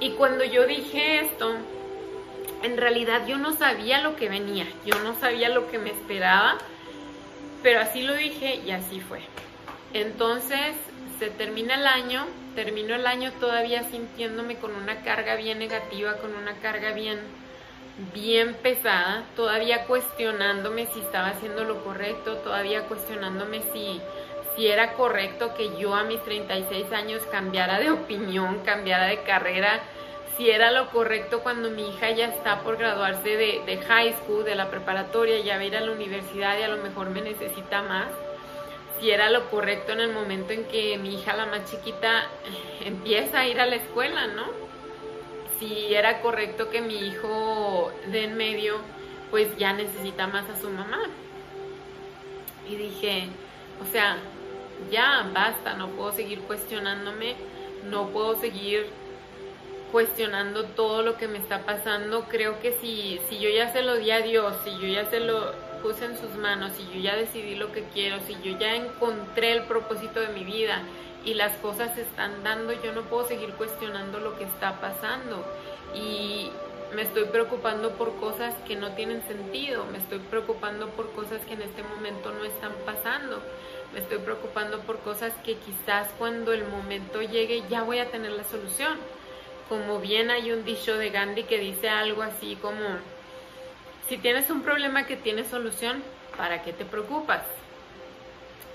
[0.00, 1.54] Y cuando yo dije esto,
[2.62, 6.58] en realidad yo no sabía lo que venía, yo no sabía lo que me esperaba,
[7.62, 9.20] pero así lo dije y así fue.
[9.92, 10.74] Entonces
[11.18, 16.34] se termina el año, termino el año todavía sintiéndome con una carga bien negativa, con
[16.34, 17.18] una carga bien
[18.14, 24.00] bien pesada, todavía cuestionándome si estaba haciendo lo correcto, todavía cuestionándome si,
[24.56, 29.80] si era correcto que yo a mis 36 años cambiara de opinión, cambiara de carrera,
[30.36, 34.44] si era lo correcto cuando mi hija ya está por graduarse de, de high school,
[34.44, 37.20] de la preparatoria, ya va a ir a la universidad y a lo mejor me
[37.20, 38.08] necesita más
[39.00, 42.28] si era lo correcto en el momento en que mi hija, la más chiquita,
[42.84, 44.62] empieza a ir a la escuela, ¿no?
[45.62, 48.78] si era correcto que mi hijo de en medio
[49.30, 51.02] pues ya necesita más a su mamá.
[52.68, 53.28] Y dije,
[53.80, 54.16] o sea,
[54.90, 57.36] ya basta, no puedo seguir cuestionándome,
[57.88, 58.86] no puedo seguir
[59.92, 62.24] cuestionando todo lo que me está pasando.
[62.24, 65.20] Creo que si, si yo ya se lo di a Dios, si yo ya se
[65.20, 65.52] lo
[65.82, 69.52] puse en sus manos, si yo ya decidí lo que quiero, si yo ya encontré
[69.52, 70.82] el propósito de mi vida,
[71.24, 75.44] y las cosas se están dando, yo no puedo seguir cuestionando lo que está pasando
[75.94, 76.50] y
[76.94, 81.54] me estoy preocupando por cosas que no tienen sentido, me estoy preocupando por cosas que
[81.54, 83.40] en este momento no están pasando,
[83.92, 88.32] me estoy preocupando por cosas que quizás cuando el momento llegue ya voy a tener
[88.32, 88.98] la solución.
[89.72, 92.78] Como bien hay un dicho de Gandhi que dice algo así como,
[94.06, 96.02] si tienes un problema que tiene solución,
[96.36, 97.40] ¿para qué te preocupas?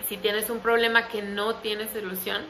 [0.09, 2.41] Si tienes un problema que no tiene solución,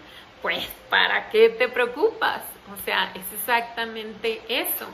[0.42, 2.42] pues ¿para qué te preocupas?
[2.74, 4.86] O sea, es exactamente eso.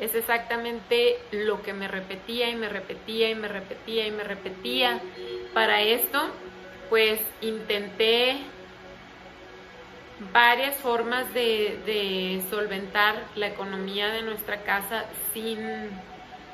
[0.00, 5.00] Es exactamente lo que me repetía y me repetía y me repetía y me repetía.
[5.54, 6.20] Para esto,
[6.90, 8.38] pues intenté
[10.32, 15.58] varias formas de, solventar la economía de nuestra casa sin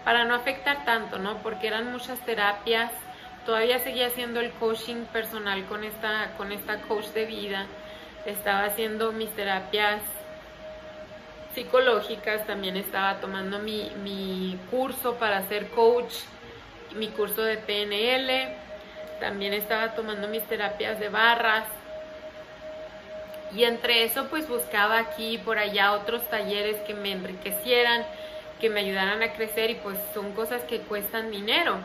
[0.04, 1.38] para no afectar tanto, ¿no?
[1.38, 2.92] Porque eran muchas terapias.
[3.46, 7.66] Todavía seguía haciendo el coaching personal con esta con esta coach de vida.
[8.26, 10.02] Estaba haciendo mis terapias
[11.54, 16.14] psicológicas, también estaba tomando mi, mi curso para ser coach,
[16.96, 18.56] mi curso de PNL,
[19.20, 21.64] también estaba tomando mis terapias de barras,
[23.54, 28.04] y entre eso pues buscaba aquí y por allá otros talleres que me enriquecieran,
[28.60, 31.76] que me ayudaran a crecer y pues son cosas que cuestan dinero.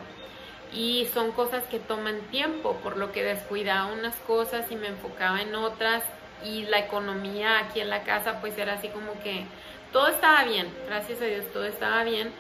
[0.74, 5.42] Y son cosas que toman tiempo, por lo que descuidaba unas cosas y me enfocaba
[5.42, 6.04] en otras.
[6.46, 9.46] Y la economía aquí en la casa pues era así como que
[9.92, 12.32] todo estaba bien, gracias a Dios todo estaba bien,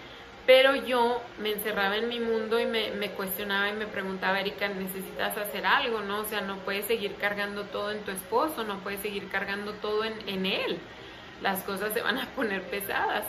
[0.49, 5.38] pero yo me encerraba en mi mundo y me, cuestionaba y me preguntaba, Erika, necesitas
[5.38, 6.21] hacer algo, ¿no?
[6.21, 10.03] O sea, no puedes seguir cargando todo en tu esposo, no puedes seguir cargando todo
[10.03, 10.79] en, en él.
[11.43, 13.25] Las cosas se van a poner pesadas.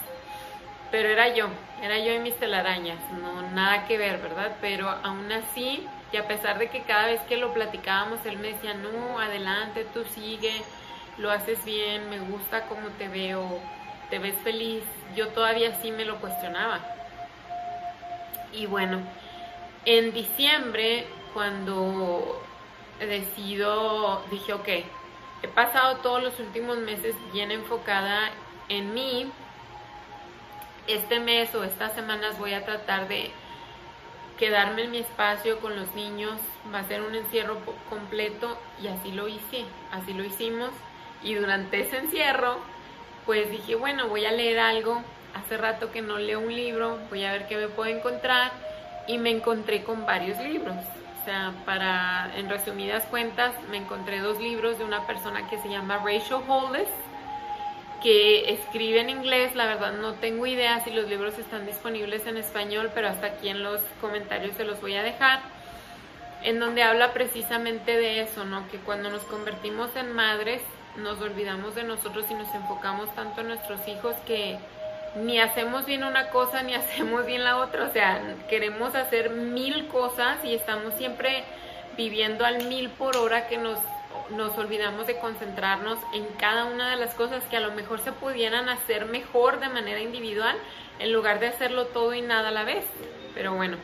[0.90, 1.48] Pero era yo,
[1.82, 4.56] era yo y mis telarañas, no nada que ver, ¿verdad?
[4.62, 8.54] Pero aún así, y a pesar de que cada vez que lo platicábamos, él me
[8.54, 10.62] decía, no, adelante, tú sigue,
[11.18, 13.60] lo haces bien, me gusta cómo te veo,
[14.08, 16.80] te ves feliz, yo todavía sí me lo cuestionaba
[18.52, 19.00] y bueno,
[19.84, 22.42] en diciembre, cuando
[22.98, 24.68] decido, dije, ok,
[25.42, 28.30] he pasado todos los últimos meses bien enfocada
[28.68, 29.30] en mí.
[30.86, 33.30] Este mes o estas semanas voy a tratar de
[34.38, 36.32] quedarme en mi espacio con los niños,
[36.74, 37.58] va a ser un encierro
[37.88, 40.70] completo y así lo hice, así lo hicimos.
[41.22, 42.58] Y durante ese encierro,
[43.26, 45.02] pues dije, bueno, voy a leer algo
[45.34, 48.52] hace rato que no leo un libro, voy a ver qué me puedo encontrar
[49.06, 50.76] y me encontré con varios libros.
[51.20, 55.68] O sea, para, en resumidas cuentas, me encontré dos libros de una persona que se
[55.68, 56.88] llama Rachel Hollis,
[58.02, 62.38] que escribe en inglés, la verdad no tengo idea si los libros están disponibles en
[62.38, 65.40] español, pero hasta aquí en los comentarios se los voy a dejar,
[66.42, 68.66] en donde habla precisamente de eso, ¿no?
[68.70, 70.62] Que cuando nos convertimos en madres,
[70.96, 74.58] nos olvidamos de nosotros y nos enfocamos tanto en nuestros hijos que
[75.16, 79.86] ni hacemos bien una cosa ni hacemos bien la otra, o sea, queremos hacer mil
[79.88, 81.44] cosas y estamos siempre
[81.96, 83.78] viviendo al mil por hora que nos,
[84.30, 88.12] nos olvidamos de concentrarnos en cada una de las cosas que a lo mejor se
[88.12, 90.56] pudieran hacer mejor de manera individual
[90.98, 92.84] en lugar de hacerlo todo y nada a la vez.
[93.34, 93.76] Pero bueno,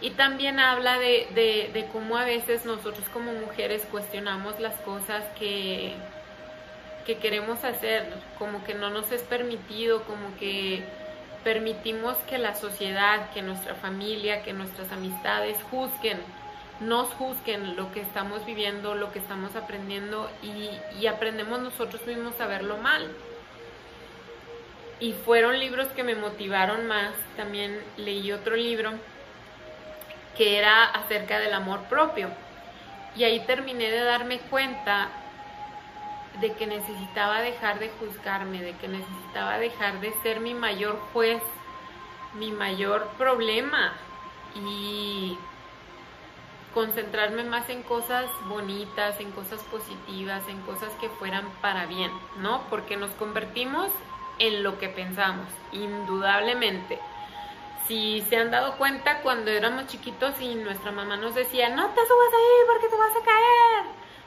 [0.00, 5.24] y también habla de, de, de cómo a veces nosotros como mujeres cuestionamos las cosas
[5.38, 5.94] que
[7.06, 8.04] que queremos hacer,
[8.38, 10.82] como que no nos es permitido, como que
[11.44, 16.18] permitimos que la sociedad, que nuestra familia, que nuestras amistades juzguen,
[16.80, 22.46] nos juzguen lo que estamos viviendo, lo que estamos aprendiendo y, aprendemos nosotros mismos a
[22.46, 23.08] verlo mal.
[24.98, 27.12] Y fueron libros que me motivaron más.
[27.36, 28.92] También leí otro libro
[30.36, 32.28] que era acerca del amor propio.
[33.14, 35.10] Y ahí terminé de darme cuenta
[36.40, 41.42] de que necesitaba dejar de juzgarme, de que necesitaba dejar de ser mi mayor juez,
[42.34, 43.92] mi mayor problema
[44.54, 45.38] y
[46.74, 52.62] concentrarme más en cosas bonitas, en cosas positivas, en cosas que fueran para bien, ¿no?
[52.68, 53.90] Porque nos convertimos
[54.38, 56.98] en lo que pensamos, indudablemente.
[57.88, 62.00] Si se han dado cuenta cuando éramos chiquitos y nuestra mamá nos decía, no te
[62.06, 63.84] subas ahí porque te vas a caer,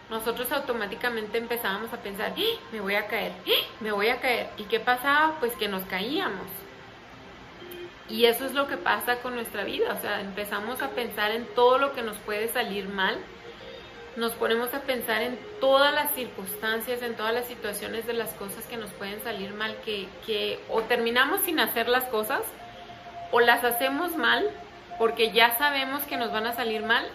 [0.10, 2.60] nosotros automáticamente empezábamos a pensar, ¡Ah!
[2.72, 3.68] me voy a caer, ¡Ah!
[3.80, 4.50] me voy a caer.
[4.58, 5.40] ¿Y qué pasaba?
[5.40, 6.48] Pues que nos caíamos.
[8.10, 11.46] Y eso es lo que pasa con nuestra vida, o sea, empezamos a pensar en
[11.54, 13.16] todo lo que nos puede salir mal,
[14.16, 18.66] nos ponemos a pensar en todas las circunstancias, en todas las situaciones de las cosas
[18.66, 22.42] que nos pueden salir mal, que, que o terminamos sin hacer las cosas,
[23.32, 24.50] o las hacemos mal,
[24.98, 27.06] porque ya sabemos que nos van a salir mal,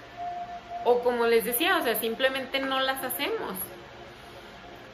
[0.84, 3.54] o como les decía, o sea, simplemente no las hacemos.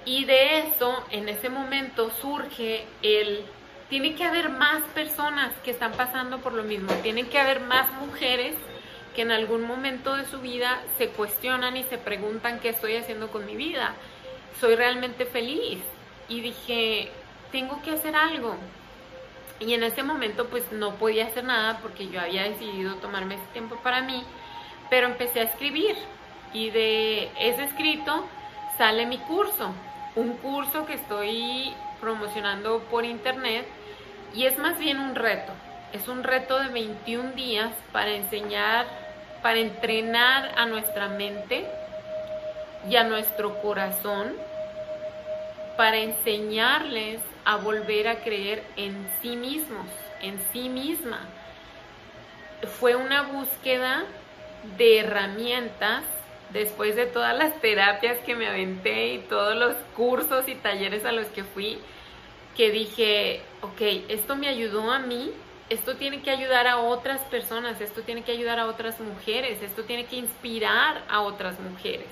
[0.05, 3.44] Y de eso, en ese momento surge el,
[3.88, 7.92] tiene que haber más personas que están pasando por lo mismo, tiene que haber más
[7.94, 8.55] mujeres
[9.14, 13.29] que en algún momento de su vida se cuestionan y se preguntan qué estoy haciendo
[13.29, 13.94] con mi vida,
[14.61, 15.81] soy realmente feliz.
[16.29, 17.11] Y dije,
[17.50, 18.57] tengo que hacer algo.
[19.59, 23.46] Y en ese momento pues no podía hacer nada porque yo había decidido tomarme ese
[23.53, 24.24] tiempo para mí
[24.90, 25.96] pero empecé a escribir.
[26.53, 28.26] Y de ese escrito
[28.76, 29.72] sale mi curso,
[30.16, 33.66] un curso que estoy promocionando por internet
[34.35, 35.53] y es más bien un reto.
[35.92, 38.87] Es un reto de 21 días para enseñar,
[39.42, 41.66] para entrenar a nuestra mente
[42.88, 44.35] y a nuestro corazón,
[45.76, 49.87] para enseñarles a volver a creer en sí mismos,
[50.22, 51.20] en sí misma.
[52.79, 54.05] Fue una búsqueda
[54.77, 56.05] de herramientas
[56.53, 61.12] después de todas las terapias que me aventé y todos los cursos y talleres a
[61.12, 61.79] los que fui,
[62.57, 65.33] que dije, ok, esto me ayudó a mí,
[65.68, 69.85] esto tiene que ayudar a otras personas, esto tiene que ayudar a otras mujeres, esto
[69.85, 72.09] tiene que inspirar a otras mujeres.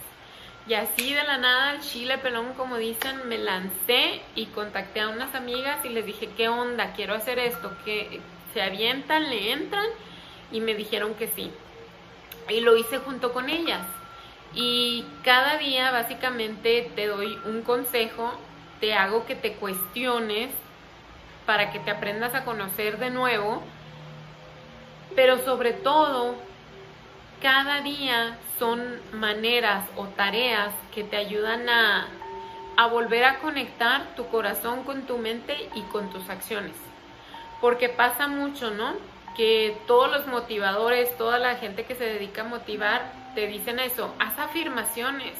[0.68, 5.08] Y así de la nada, al chile pelón, como dicen, me lancé y contacté a
[5.08, 6.92] unas amigas y les dije, ¿qué onda?
[6.92, 8.20] Quiero hacer esto, que
[8.52, 9.86] se avientan, le entran
[10.52, 11.50] y me dijeron que sí.
[12.48, 13.86] Y lo hice junto con ellas.
[14.54, 18.32] Y cada día básicamente te doy un consejo,
[18.80, 20.50] te hago que te cuestiones
[21.46, 23.62] para que te aprendas a conocer de nuevo,
[25.14, 26.34] pero sobre todo,
[27.40, 32.06] cada día son maneras o tareas que te ayudan a,
[32.76, 36.76] a volver a conectar tu corazón con tu mente y con tus acciones.
[37.60, 38.94] Porque pasa mucho, ¿no?
[39.38, 44.14] Que todos los motivadores, toda la gente que se dedica a motivar, te dicen eso,
[44.18, 45.32] haz afirmaciones.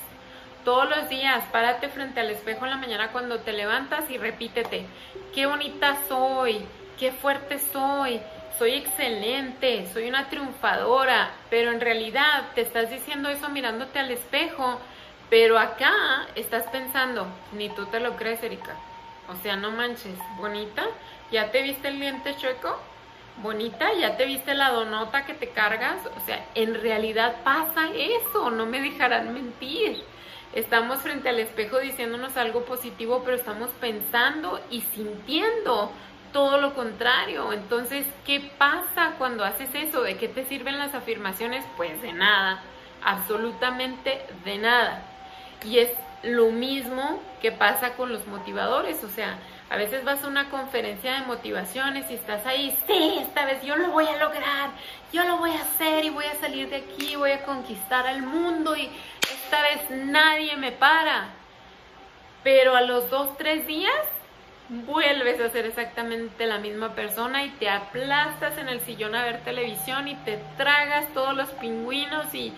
[0.64, 4.86] Todos los días, párate frente al espejo en la mañana cuando te levantas y repítete,
[5.34, 6.64] qué bonita soy,
[6.98, 8.20] qué fuerte soy,
[8.58, 14.80] soy excelente, soy una triunfadora, pero en realidad te estás diciendo eso mirándote al espejo,
[15.30, 15.92] pero acá
[16.34, 18.74] estás pensando, ni tú te lo crees, Erika.
[19.28, 20.86] O sea, no manches, bonita,
[21.30, 22.78] ¿ya te viste el diente chueco?
[23.42, 25.98] Bonita, ¿ya te viste la donota que te cargas?
[26.16, 30.02] O sea, en realidad pasa eso, no me dejarán mentir.
[30.54, 35.92] Estamos frente al espejo diciéndonos algo positivo, pero estamos pensando y sintiendo
[36.32, 37.52] todo lo contrario.
[37.52, 40.02] Entonces, ¿qué pasa cuando haces eso?
[40.02, 41.64] ¿De qué te sirven las afirmaciones?
[41.76, 42.60] Pues de nada,
[43.04, 45.02] absolutamente de nada.
[45.64, 45.90] Y es
[46.24, 49.38] lo mismo que pasa con los motivadores, o sea,
[49.70, 53.76] a veces vas a una conferencia de motivaciones y estás ahí, sí, esta vez yo
[53.76, 54.70] lo voy a lograr,
[55.12, 58.22] yo lo voy a hacer y voy a salir de aquí, voy a conquistar al
[58.22, 58.90] mundo y
[59.32, 61.28] esta vez nadie me para.
[62.42, 63.92] Pero a los dos, tres días
[64.68, 69.42] vuelves a ser exactamente la misma persona y te aplastas en el sillón a ver
[69.42, 72.52] televisión y te tragas todos los pingüinos y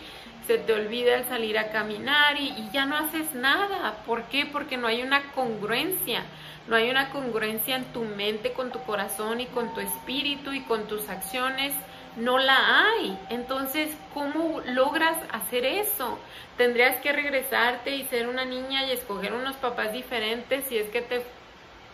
[0.47, 3.97] se te olvida el salir a caminar y, ya no haces nada.
[4.07, 4.47] ¿Por qué?
[4.47, 6.25] Porque no hay una congruencia.
[6.67, 10.63] No hay una congruencia en tu mente, con tu corazón y con tu espíritu y
[10.63, 11.73] con tus acciones.
[12.17, 13.19] No la hay.
[13.31, 16.19] Entonces, ¿cómo logras hacer eso?
[16.57, 21.03] Tendrías que regresarte y ser una niña y escoger unos papás diferentes si es que
[21.03, 21.23] te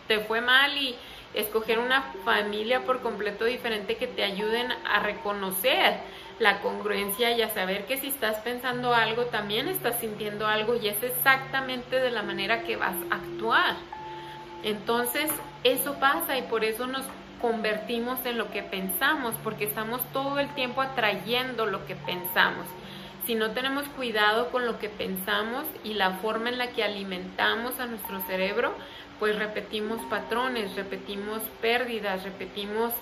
[0.07, 0.95] te fue mal y
[1.33, 5.95] escoger una familia por completo diferente que te ayuden a reconocer
[6.39, 10.87] la congruencia y a saber que si estás pensando algo, también estás sintiendo algo y
[10.87, 13.75] es exactamente de la manera que vas a actuar.
[14.63, 15.31] Entonces,
[15.63, 17.05] eso pasa y por eso nos
[17.41, 22.65] convertimos en lo que pensamos, porque estamos todo el tiempo atrayendo lo que pensamos.
[23.25, 27.79] Si no tenemos cuidado con lo que pensamos y la forma en la que alimentamos
[27.79, 28.73] a nuestro cerebro,
[29.19, 32.93] pues repetimos patrones, repetimos pérdidas, repetimos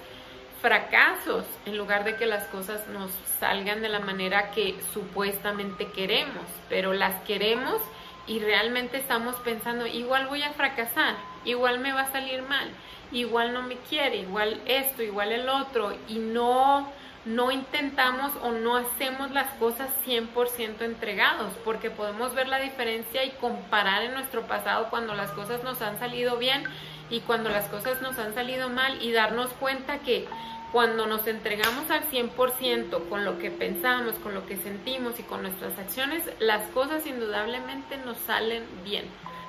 [0.61, 6.45] fracasos en lugar de que las cosas nos salgan de la manera que supuestamente queremos,
[6.69, 7.79] pero las queremos
[8.25, 12.69] y realmente estamos pensando, igual voy a fracasar, igual me va a salir mal,
[13.11, 16.91] igual no me quiere, igual esto, igual el otro, y no
[17.25, 23.31] no intentamos o no hacemos las cosas 100% entregados, porque podemos ver la diferencia y
[23.31, 26.63] comparar en nuestro pasado cuando las cosas nos han salido bien
[27.09, 30.27] y cuando las cosas nos han salido mal y darnos cuenta que
[30.71, 35.41] cuando nos entregamos al 100% con lo que pensamos, con lo que sentimos y con
[35.41, 39.05] nuestras acciones, las cosas indudablemente nos salen bien,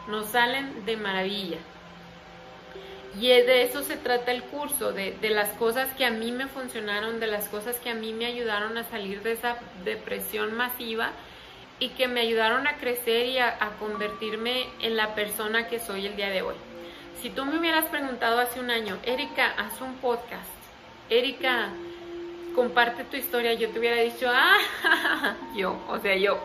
[0.08, 1.58] nos salen de maravilla.
[3.20, 7.18] Y de eso se trata el curso, de, las cosas que a mí me funcionaron,
[7.18, 11.12] de las cosas que a mí me ayudaron a salir de esa depresión masiva
[11.78, 16.16] y que me ayudaron a crecer y a, convertirme en la persona que soy el
[16.16, 16.54] día de hoy.
[17.22, 20.50] Si tú me hubieras preguntado hace un año, Erika, haz un podcast,
[21.08, 21.70] Erika,
[22.54, 26.38] comparte tu historia, yo te hubiera dicho, ah, yo, o sea, yo,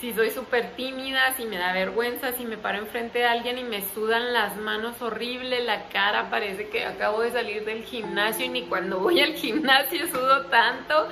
[0.00, 3.64] si soy súper tímida, si me da vergüenza, si me paro enfrente de alguien y
[3.64, 8.50] me sudan las manos horrible, la cara parece que acabo de salir del gimnasio y
[8.50, 11.08] ni cuando voy al gimnasio sudo tanto.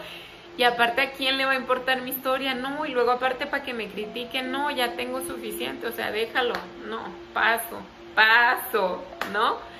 [0.56, 2.54] Y aparte, ¿a quién le va a importar mi historia?
[2.54, 6.54] No, y luego aparte para que me critiquen, no, ya tengo suficiente, o sea, déjalo,
[6.86, 7.80] no, paso,
[8.14, 9.73] paso, ¿no?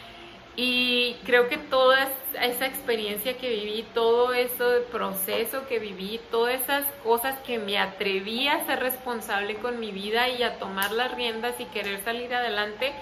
[0.57, 2.09] Y creo que toda
[2.41, 8.47] esa experiencia que viví, todo ese proceso que viví, todas esas cosas que me atreví
[8.47, 12.93] a ser responsable con mi vida y a tomar las riendas y querer salir adelante,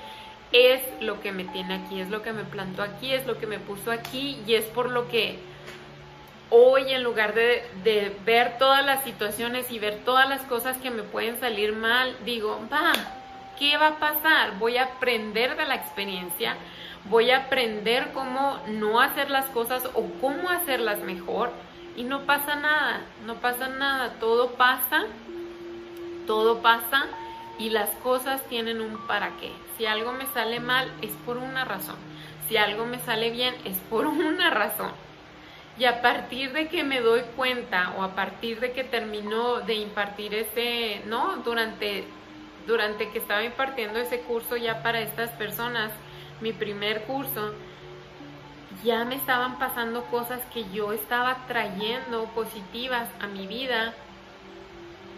[0.52, 3.46] es lo que me tiene aquí, es lo que me plantó aquí, es lo que
[3.46, 5.38] me puso aquí y es por lo que
[6.48, 10.90] hoy en lugar de, de ver todas las situaciones y ver todas las cosas que
[10.90, 12.92] me pueden salir mal, digo, va,
[13.58, 14.58] ¿qué va a pasar?
[14.58, 16.56] Voy a aprender de la experiencia
[17.06, 21.50] voy a aprender cómo no hacer las cosas o cómo hacerlas mejor
[21.96, 25.04] y no pasa nada, no pasa nada, todo pasa,
[26.26, 27.06] todo pasa
[27.58, 29.52] y las cosas tienen un para qué.
[29.76, 31.96] Si algo me sale mal es por una razón,
[32.48, 34.90] si algo me sale bien es por una razón.
[35.78, 39.74] Y a partir de que me doy cuenta o a partir de que termino de
[39.74, 42.04] impartir ese, no, durante,
[42.66, 45.90] durante que estaba impartiendo ese curso ya para estas personas,
[46.42, 47.54] mi primer curso,
[48.84, 53.94] ya me estaban pasando cosas que yo estaba trayendo positivas a mi vida,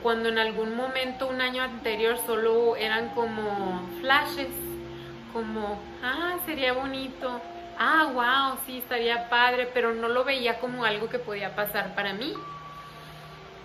[0.02, 4.52] cuando en algún momento un año anterior solo eran como flashes,
[5.32, 7.40] como, ah, sería bonito,
[7.78, 12.12] ah, wow, sí, estaría padre, pero no lo veía como algo que podía pasar para
[12.12, 12.34] mí.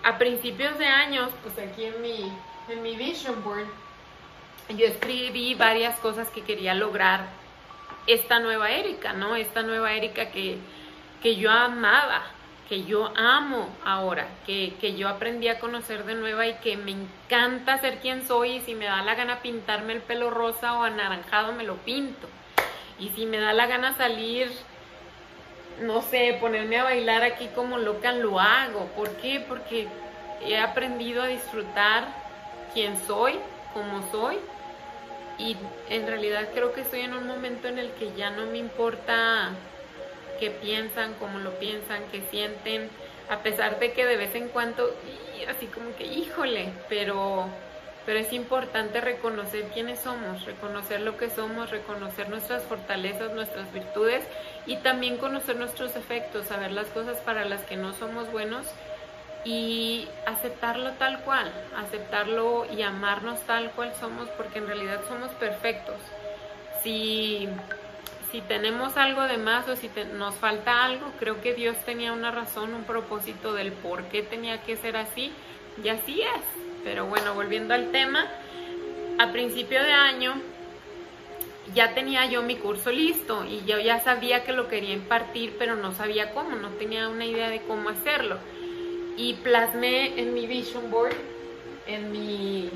[0.04, 2.32] A principios de años, pues aquí en mi,
[2.70, 3.68] en mi vision board,
[4.70, 7.39] yo escribí varias cosas que quería lograr
[8.14, 9.36] esta nueva Erika, ¿no?
[9.36, 10.58] Esta nueva Erika que,
[11.22, 12.24] que yo amaba,
[12.68, 16.92] que yo amo ahora, que, que, yo aprendí a conocer de nueva y que me
[16.92, 20.84] encanta ser quien soy y si me da la gana pintarme el pelo rosa o
[20.84, 22.28] anaranjado me lo pinto.
[23.00, 24.52] Y si me da la gana salir,
[25.82, 28.88] no sé, ponerme a bailar aquí como loca, lo hago.
[28.96, 29.44] ¿Por qué?
[29.48, 29.88] Porque
[30.42, 32.08] he aprendido a disfrutar
[32.74, 33.40] quién soy,
[33.74, 34.38] cómo soy
[35.40, 35.56] y
[35.90, 39.52] en realidad creo que estoy en un momento en el que ya no me importa
[40.40, 42.90] qué piensan, cómo lo piensan, qué sienten,
[43.30, 44.94] a pesar de que de vez en cuando,
[45.48, 47.48] así como que, híjole, pero,
[48.06, 54.26] pero es importante reconocer quiénes somos, reconocer lo que somos, reconocer nuestras fortalezas, nuestras virtudes
[54.66, 58.66] y también conocer nuestros efectos, saber las cosas para las que no somos buenos
[59.46, 65.96] y aceptarlo tal cual, aceptarlo y amarnos tal cual somos porque en realidad somos perfectos.
[66.84, 67.48] Si,
[68.32, 72.32] si tenemos algo de más o si nos falta algo, creo que Dios tenía una
[72.32, 75.32] razón, un propósito del por qué tenía que ser así
[75.84, 76.44] y así es.
[76.84, 78.26] Pero bueno, volviendo al tema,
[79.20, 80.36] a principio de año
[81.74, 85.76] ya tenía yo mi curso listo y yo ya sabía que lo quería impartir, pero
[85.76, 88.38] no sabía cómo, no tenía una idea de cómo hacerlo
[89.20, 91.14] y plasmé en mi vision board,
[91.88, 92.72] en mi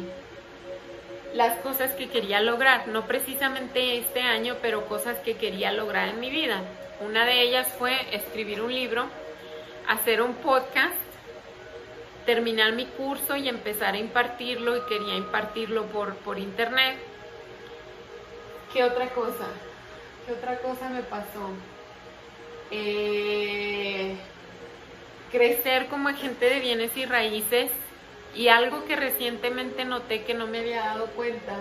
[1.34, 6.20] las cosas que quería lograr, no precisamente este año, pero cosas que quería lograr en
[6.20, 6.62] mi vida.
[7.00, 9.06] Una de ellas fue escribir un libro,
[9.88, 10.94] hacer un podcast,
[12.26, 16.98] terminar mi curso y empezar a impartirlo y quería impartirlo por, por internet.
[18.74, 19.48] ¿Qué otra cosa?
[20.26, 21.52] ¿Qué otra cosa me pasó?
[22.70, 24.18] Eh,
[25.34, 27.72] crecer como agente de bienes y raíces
[28.36, 31.56] y algo que recientemente noté que no me había dado cuenta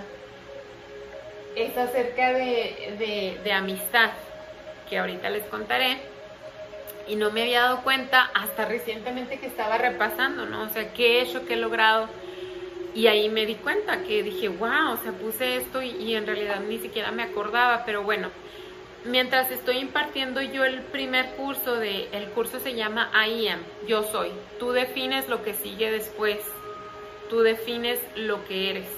[1.56, 4.10] es acerca de, de, amistad,
[4.88, 5.98] que ahorita les contaré.
[7.08, 10.62] Y no me había dado cuenta hasta recientemente que estaba repasando, ¿no?
[10.62, 11.44] O sea, ¿qué he hecho?
[11.46, 12.08] ¿Qué he logrado?
[12.94, 16.26] Y ahí me di cuenta que dije, wow, o sea, puse esto y, y en
[16.26, 18.30] realidad ni siquiera me acordaba, pero bueno,
[19.05, 24.03] mientras estoy impartiendo yo el primer curso de el curso se llama I am, yo
[24.05, 24.30] soy.
[24.59, 26.38] Tú defines lo que sigue después.
[27.28, 28.88] Tú defines lo que eres.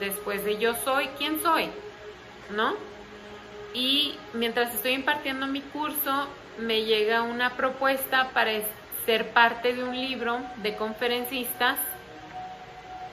[0.00, 1.68] Después de yo soy, ¿quién soy?
[2.50, 2.74] ¿No?
[3.74, 6.28] Y mientras estoy impartiendo mi curso,
[6.58, 8.52] me llega una propuesta para
[9.06, 11.78] ser parte de un libro de conferencistas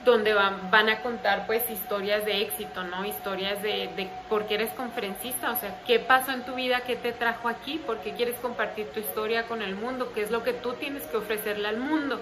[0.05, 3.05] donde van, van, a contar pues historias de éxito, ¿no?
[3.05, 6.95] Historias de, de por qué eres conferencista, o sea, qué pasó en tu vida, qué
[6.95, 10.43] te trajo aquí, por qué quieres compartir tu historia con el mundo, qué es lo
[10.43, 12.21] que tú tienes que ofrecerle al mundo.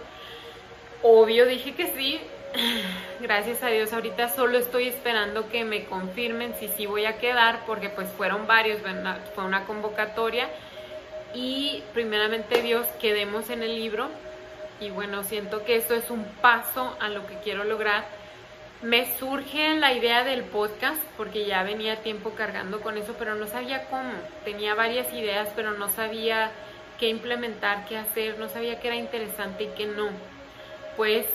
[1.03, 2.19] Obvio dije que sí,
[3.21, 7.65] gracias a Dios ahorita solo estoy esperando que me confirmen si sí voy a quedar,
[7.67, 8.80] porque pues fueron varios,
[9.36, 10.47] fue una convocatoria.
[11.36, 14.09] Y primeramente Dios quedemos en el libro
[14.80, 18.05] y bueno, siento que esto es un paso a lo que quiero lograr.
[18.82, 23.47] Me surge la idea del podcast porque ya venía tiempo cargando con eso, pero no
[23.47, 24.11] sabía cómo.
[24.45, 26.51] Tenía varias ideas, pero no sabía
[26.99, 30.09] qué implementar, qué hacer, no sabía qué era interesante y qué no.
[30.95, 31.25] Pues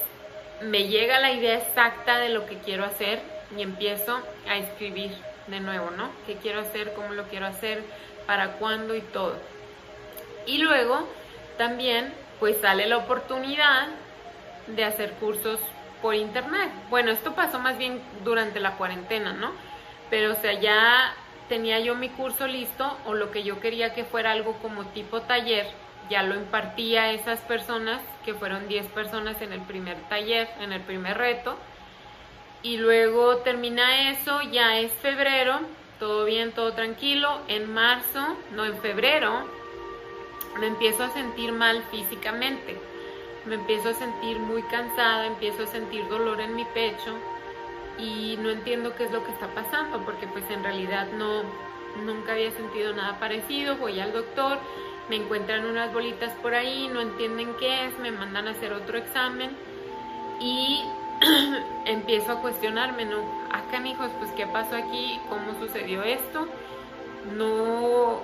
[0.60, 3.20] me llega la idea exacta de lo que quiero hacer
[3.56, 5.12] y empiezo a escribir
[5.48, 6.10] de nuevo, ¿no?
[6.26, 6.92] ¿Qué quiero hacer?
[6.94, 7.82] ¿Cómo lo quiero hacer?
[8.26, 8.94] ¿Para cuándo?
[8.94, 9.34] Y todo.
[10.46, 11.08] Y luego
[11.58, 12.12] también
[12.42, 13.86] pues sale la oportunidad
[14.66, 15.60] de hacer cursos
[16.02, 16.72] por internet.
[16.90, 19.52] Bueno, esto pasó más bien durante la cuarentena, ¿no?
[20.10, 21.14] Pero o sea, ya
[21.48, 25.20] tenía yo mi curso listo o lo que yo quería que fuera algo como tipo
[25.20, 25.68] taller,
[26.10, 30.72] ya lo impartía a esas personas, que fueron 10 personas en el primer taller, en
[30.72, 31.56] el primer reto.
[32.64, 35.60] Y luego termina eso, ya es febrero,
[36.00, 37.38] todo bien, todo tranquilo.
[37.46, 39.61] En marzo, no, en febrero,
[40.58, 42.76] me empiezo a sentir mal físicamente.
[43.46, 47.14] Me empiezo a sentir muy cansada, empiezo a sentir dolor en mi pecho
[47.98, 51.42] y no entiendo qué es lo que está pasando porque pues en realidad no
[52.04, 54.58] nunca había sentido nada parecido, voy al doctor,
[55.10, 58.96] me encuentran unas bolitas por ahí, no entienden qué es, me mandan a hacer otro
[58.96, 59.50] examen
[60.40, 60.82] y
[61.84, 63.18] empiezo a cuestionarme, ¿no?
[63.50, 66.46] Acá, ah, hijos, pues qué pasó aquí, cómo sucedió esto,
[67.36, 68.20] no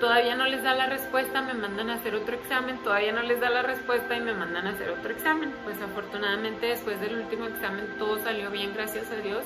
[0.00, 3.40] todavía no les da la respuesta, me mandan a hacer otro examen, todavía no les
[3.40, 5.52] da la respuesta y me mandan a hacer otro examen.
[5.64, 9.44] Pues afortunadamente después del último examen todo salió bien, gracias a Dios,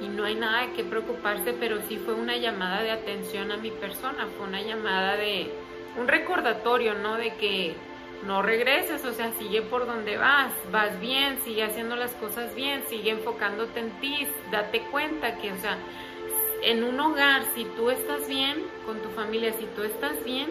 [0.00, 3.56] y no hay nada de qué preocuparse, pero sí fue una llamada de atención a
[3.56, 5.52] mi persona, fue una llamada de
[5.96, 7.16] un recordatorio, ¿no?
[7.16, 7.74] De que
[8.26, 12.82] no regreses, o sea, sigue por donde vas, vas bien, sigue haciendo las cosas bien,
[12.88, 15.78] sigue enfocándote en ti, date cuenta que, o sea,
[16.62, 20.48] en un hogar, si tú estás bien con tu familia, si tú estás bien,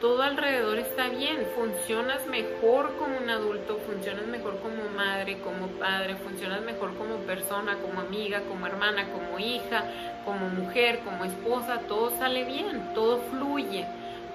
[0.00, 6.16] todo alrededor está bien, funcionas mejor como un adulto, funcionas mejor como madre, como padre,
[6.16, 9.84] funcionas mejor como persona, como amiga, como hermana, como hija,
[10.24, 13.86] como mujer, como esposa, todo sale bien, todo fluye,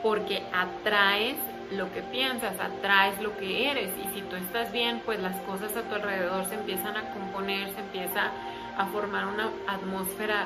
[0.03, 1.37] porque atraes
[1.71, 5.75] lo que piensas, atraes lo que eres y si tú estás bien, pues las cosas
[5.75, 8.29] a tu alrededor se empiezan a componer, se empieza
[8.77, 10.45] a formar una atmósfera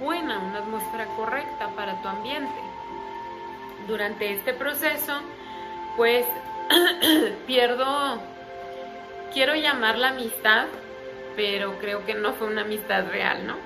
[0.00, 2.60] buena, una atmósfera correcta para tu ambiente.
[3.86, 5.14] Durante este proceso,
[5.96, 6.26] pues
[7.46, 8.20] pierdo,
[9.32, 10.66] quiero llamarla amistad,
[11.36, 13.56] pero creo que no fue una amistad real, ¿no?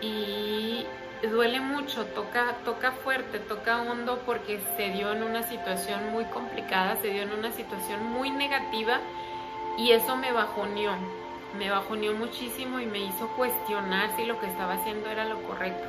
[0.00, 0.84] Y
[1.28, 6.96] duele mucho, toca, toca fuerte, toca hondo porque se dio en una situación muy complicada,
[6.96, 8.98] se dio en una situación muy negativa
[9.78, 11.21] y eso me bajoneó
[11.58, 15.88] me bajoneó muchísimo y me hizo cuestionar si lo que estaba haciendo era lo correcto.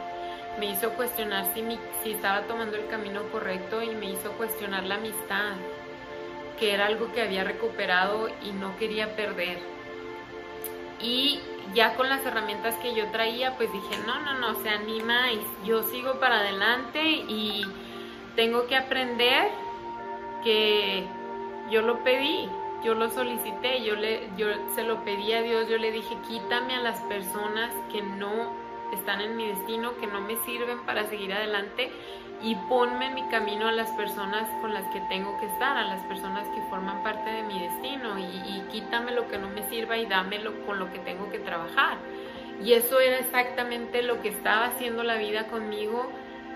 [0.59, 1.63] Me hizo cuestionar si,
[2.03, 5.53] si estaba tomando el camino correcto y me hizo cuestionar la amistad,
[6.59, 9.59] que era algo que había recuperado y no quería perder.
[10.99, 11.39] Y
[11.73, 15.41] ya con las herramientas que yo traía, pues dije, no, no, no, se anima y
[15.65, 17.65] yo sigo para adelante y
[18.35, 19.49] tengo que aprender
[20.43, 21.05] que
[21.69, 22.49] yo lo pedí,
[22.83, 26.75] yo lo solicité, yo, le, yo se lo pedí a Dios, yo le dije, quítame
[26.75, 28.53] a las personas que no
[28.93, 31.91] están en mi destino, que no me sirven para seguir adelante
[32.41, 35.85] y ponme en mi camino a las personas con las que tengo que estar, a
[35.85, 39.67] las personas que forman parte de mi destino y, y quítame lo que no me
[39.69, 41.97] sirva y dámelo con lo que tengo que trabajar.
[42.63, 46.11] Y eso era exactamente lo que estaba haciendo la vida conmigo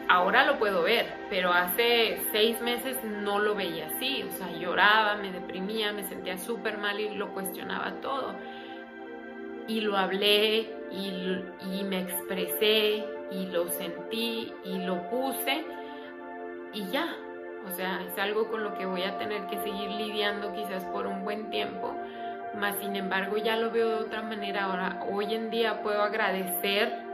[0.09, 5.15] ahora lo puedo ver, pero hace seis meses no lo veía así, o sea, lloraba,
[5.15, 8.35] me deprimía, me sentía súper mal y lo cuestionaba todo.
[9.67, 15.65] Y lo hablé y, me expresé y lo sentí y lo puse
[16.73, 17.15] y ya,
[17.65, 21.07] o sea, es algo con lo que voy a tener que seguir lidiando quizás por
[21.07, 21.95] un buen tiempo,
[22.55, 25.01] más sin embargo ya lo veo de otra manera ahora.
[25.09, 27.06] Hoy en día puedo agradecer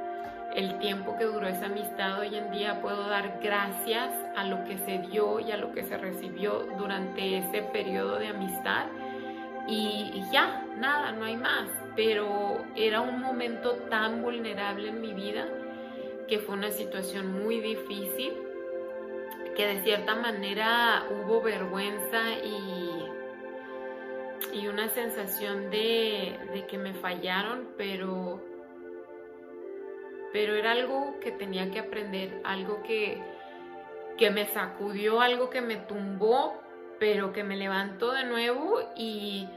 [0.56, 4.78] el tiempo que duró esa amistad, hoy en día puedo dar gracias a lo que
[4.78, 8.86] se dio y a lo que se recibió durante ese periodo de amistad.
[9.68, 11.70] Y ya, nada, no hay más.
[11.96, 15.48] Pero era un momento tan vulnerable en mi vida
[16.28, 18.34] que fue una situación muy difícil,
[19.56, 23.06] que de cierta manera hubo vergüenza y,
[24.54, 28.53] y una sensación de, de que me fallaron, pero
[30.34, 33.22] pero era algo que tenía que aprender, algo que,
[34.18, 36.60] que me sacudió, algo que me tumbó,
[37.00, 39.48] pero que me levantó de nuevo y,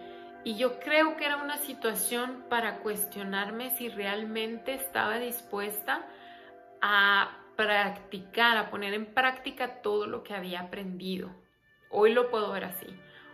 [0.44, 6.06] y yo creo que era una situación para cuestionarme si realmente estaba dispuesta
[6.82, 11.30] a practicar, a poner en práctica todo lo que había aprendido.
[11.90, 12.86] Hoy lo puedo ver así.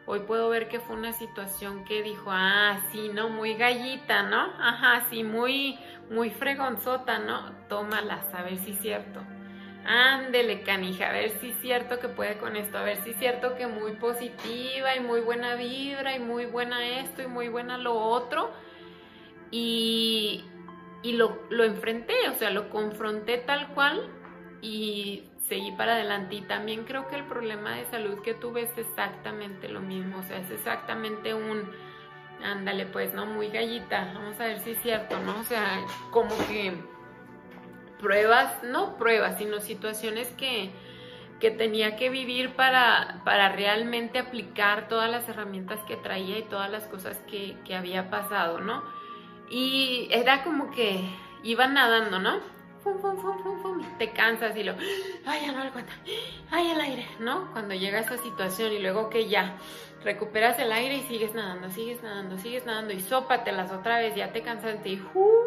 [0.04, 3.28] Hoy puedo ver que fue una situación que dijo, ah, sí, ¿no?
[3.28, 4.52] Muy gallita, ¿no?
[4.58, 5.78] Ajá, sí, muy,
[6.12, 7.52] muy fregonzota, ¿no?
[7.68, 9.20] Tómalas, a ver si es cierto.
[9.84, 13.16] ándele canija, a ver si es cierto que puede con esto, a ver si es
[13.18, 17.78] cierto que muy positiva y muy buena vibra y muy buena esto y muy buena
[17.78, 18.50] lo otro.
[19.50, 20.44] Y,
[21.02, 24.08] y lo, lo enfrenté, o sea, lo confronté tal cual
[24.62, 26.36] y seguí para adelante.
[26.36, 30.22] Y también creo que el problema de salud que tuve es exactamente lo mismo, o
[30.22, 31.70] sea, es exactamente un,
[32.44, 33.26] ándale pues, ¿no?
[33.26, 35.40] Muy gallita, vamos a ver si es cierto, ¿no?
[35.40, 35.80] O sea,
[36.10, 36.74] como que
[38.00, 40.70] pruebas, no pruebas, sino situaciones que,
[41.40, 46.70] que tenía que vivir para, para realmente aplicar todas las herramientas que traía y todas
[46.70, 48.82] las cosas que, que había pasado, ¿no?
[49.50, 51.00] Y era como que
[51.42, 52.40] iba nadando, ¿no?
[53.98, 54.74] te cansas y lo,
[55.26, 55.92] ay, ya no aguanta,
[56.50, 57.52] ay, el aire, ¿no?
[57.52, 59.56] Cuando llega esa situación y luego que ya
[60.04, 64.32] recuperas el aire y sigues nadando, sigues nadando, sigues nadando y sópatelas otra vez, ya
[64.32, 65.02] te cansaste y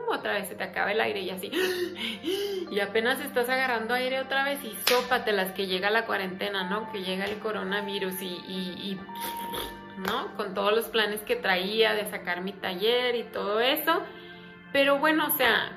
[0.10, 1.52] otra vez se te acaba el aire y así,
[2.72, 6.92] y apenas estás agarrando aire otra vez y sópatelas que llega la cuarentena, ¿no?
[6.92, 9.00] Que llega el coronavirus y, y
[9.98, 10.36] ¿no?
[10.36, 14.02] Con todos los planes que traía de sacar mi taller y todo eso.
[14.72, 15.72] Pero bueno, o sea,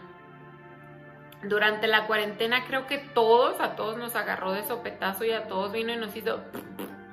[1.45, 5.73] durante la cuarentena creo que todos, a todos nos agarró de sopetazo y a todos
[5.73, 6.41] vino y nos hizo,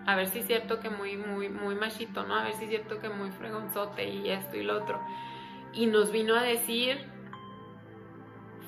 [0.05, 2.35] a ver si es cierto que muy, muy, muy machito, ¿no?
[2.35, 5.01] A ver si es cierto que muy fregonzote y esto y lo otro.
[5.73, 6.97] Y nos vino a decir,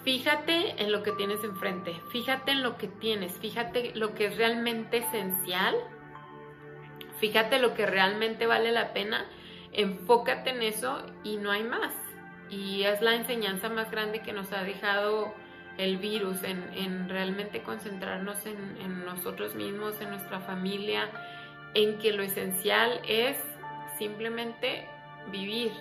[0.04, 4.38] fíjate en lo que tienes enfrente, fíjate en lo que tienes, fíjate lo que es
[4.38, 5.76] realmente esencial,
[7.20, 9.26] fíjate lo que realmente vale la pena,
[9.74, 11.94] enfócate en eso y no hay más.
[12.50, 15.34] Y es la enseñanza más grande que nos ha dejado
[15.78, 21.10] el virus, en, realmente concentrarnos en, nosotros mismos, en nuestra familia,
[21.74, 23.38] en que lo esencial es
[23.98, 24.88] simplemente
[25.32, 25.72] vivir,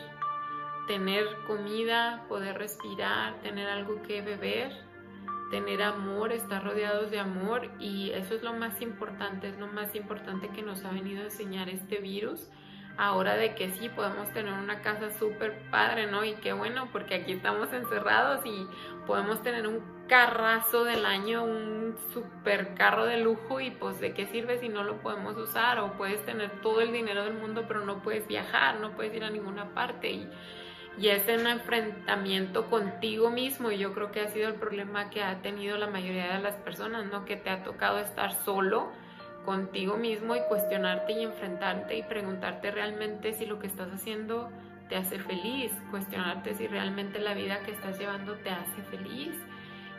[0.86, 4.72] tener comida, poder respirar, tener algo que beber,
[5.50, 9.94] tener amor, estar rodeados de amor y eso es lo más importante, es lo más
[9.94, 12.48] importante que nos ha venido a enseñar este virus
[12.98, 16.24] ahora de que sí podemos tener una casa súper padre, ¿no?
[16.24, 18.66] Y qué bueno, porque aquí estamos encerrados y
[19.06, 24.26] podemos tener un carrazo del año, un super carro de lujo y pues de qué
[24.26, 27.84] sirve si no lo podemos usar o puedes tener todo el dinero del mundo pero
[27.84, 30.28] no puedes viajar, no puedes ir a ninguna parte y,
[30.98, 35.22] y es un enfrentamiento contigo mismo y yo creo que ha sido el problema que
[35.22, 37.24] ha tenido la mayoría de las personas, ¿no?
[37.24, 38.92] Que te ha tocado estar solo
[39.46, 44.50] contigo mismo y cuestionarte y enfrentarte y preguntarte realmente si lo que estás haciendo
[44.90, 49.34] te hace feliz, cuestionarte si realmente la vida que estás llevando te hace feliz.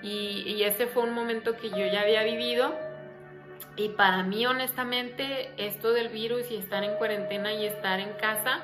[0.03, 2.75] Y, ese fue un momento que yo ya había vivido
[3.75, 8.63] y para mí honestamente esto del virus y estar en cuarentena y estar en casa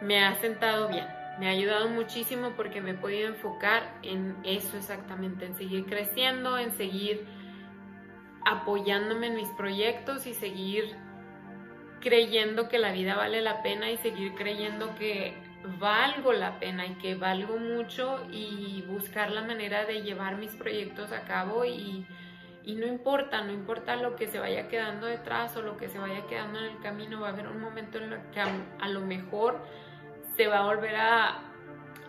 [0.00, 1.06] me ha sentado bien.
[1.38, 6.58] Me ha ayudado muchísimo porque me he podido enfocar en eso exactamente, en seguir creciendo,
[6.58, 7.24] en seguir
[8.48, 10.96] apoyándome en mis proyectos y seguir
[12.00, 15.36] creyendo que la vida vale la pena y seguir creyendo que
[15.78, 21.12] valgo la pena y que valgo mucho y buscar la manera de llevar mis proyectos
[21.12, 22.06] a cabo y,
[22.64, 26.26] no importa, no importa lo que se vaya quedando detrás o lo que se vaya
[26.26, 29.60] quedando en el camino, va a haber un momento en el que a lo mejor
[30.36, 31.47] se va a volver a,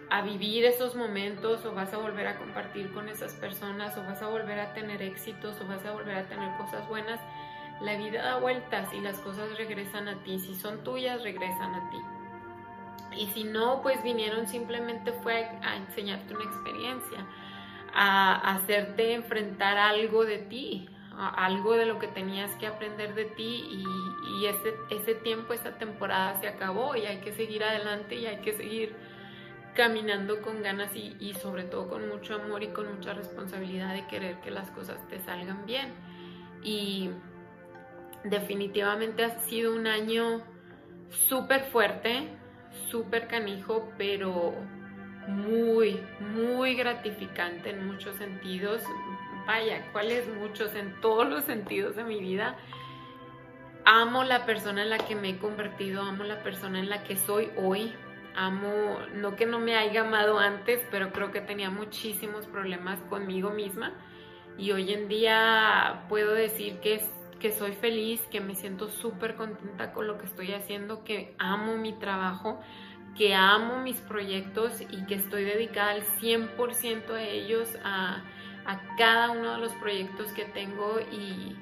[0.10, 4.22] a vivir esos momentos o vas a volver a compartir con esas personas o vas
[4.22, 7.20] a volver a tener éxitos o vas a volver a tener cosas buenas,
[7.82, 10.39] la vida da vueltas y las cosas regresan a ti.
[10.39, 11.97] Si son tuyas, regresan a ti.
[13.18, 17.26] Y si no, pues vinieron simplemente fue a enseñarte una experiencia,
[17.93, 23.68] a hacerte enfrentar algo de ti, algo de lo que tenías que aprender de ti
[23.72, 28.38] y, ese, ese tiempo, esta temporada se acabó y hay que seguir adelante y hay
[28.38, 28.95] que seguir
[29.76, 34.39] caminando con ganas y, sobre todo con mucho amor y con mucha responsabilidad de querer
[34.41, 35.93] que las cosas te salgan bien.
[36.63, 37.09] Y
[38.24, 40.41] definitivamente ha sido un año
[41.09, 42.28] súper fuerte,
[42.89, 44.53] súper canijo, pero
[45.28, 48.82] muy, muy gratificante en muchos sentidos.
[49.45, 50.76] Vaya, ¿cuáles muchos?
[50.76, 52.57] En todos los sentidos de mi vida.
[53.86, 57.15] Amo la persona en la que me he convertido, amo la persona en la que
[57.15, 57.95] soy hoy,
[58.40, 63.50] amo, no que no me haya amado antes, pero creo que tenía muchísimos problemas conmigo
[63.50, 63.94] misma.
[64.58, 67.02] Y hoy en día puedo decir que,
[67.40, 71.76] que soy feliz, que me siento súper contenta con lo que estoy haciendo, que amo
[71.76, 72.60] mi trabajo,
[73.18, 78.24] que amo mis proyectos y que estoy dedicada al 100% a ellos, a,
[78.66, 81.58] a cada uno de los proyectos que tengo y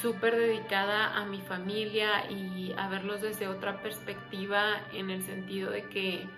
[0.00, 5.84] súper dedicada a mi familia y a verlos desde otra perspectiva en el sentido de
[5.84, 6.28] que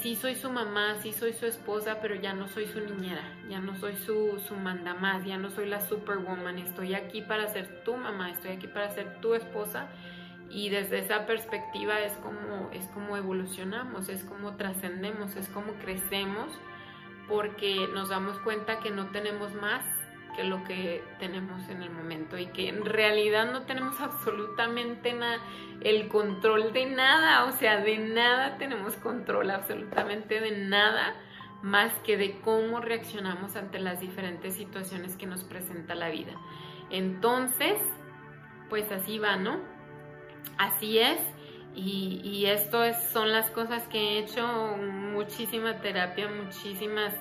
[0.00, 3.60] sí soy su mamá, sí soy su esposa, pero ya no soy su niñera, ya
[3.60, 7.96] no soy su, su mandamás, ya no soy la superwoman, estoy aquí para ser tu
[7.96, 9.88] mamá, estoy aquí para ser tu esposa.
[10.50, 16.48] Y desde esa perspectiva es como, es como evolucionamos, es como trascendemos, es como crecemos
[17.28, 19.84] porque nos damos cuenta que no tenemos más
[20.36, 25.40] que lo que tenemos en el momento y que en realidad no tenemos absolutamente nada,
[25.80, 31.14] el control de nada, o sea, de nada tenemos control, absolutamente de nada
[31.62, 36.32] más que de cómo reaccionamos ante las diferentes situaciones que nos presenta la vida.
[36.90, 37.78] Entonces,
[38.68, 39.58] pues así va, ¿no?
[40.58, 41.18] Así es.
[41.76, 47.12] Y, esto es, son las cosas que he hecho, muchísima terapia, muchísimas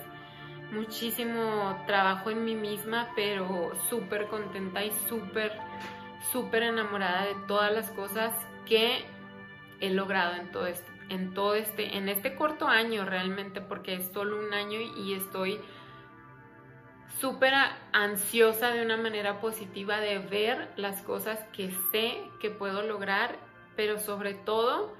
[0.73, 5.53] muchísimo trabajo en mí misma, pero súper contenta y súper,
[6.31, 8.33] súper enamorada de todas las cosas
[8.65, 9.05] que
[9.79, 14.11] he logrado en todo este, en todo este, en este corto año realmente, porque es
[14.11, 15.59] solo un año y estoy
[17.19, 17.53] súper
[17.93, 23.37] ansiosa de una manera positiva de ver las cosas que sé que puedo lograr,
[23.75, 24.93] pero sobre todo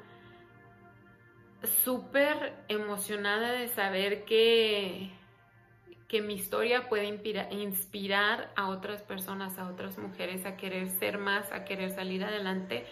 [1.84, 5.11] súper emocionada de saber que
[6.14, 7.07] que mi historia puede
[7.49, 12.86] inspirar a otras personas, a otras mujeres a querer ser más, a querer salir adelante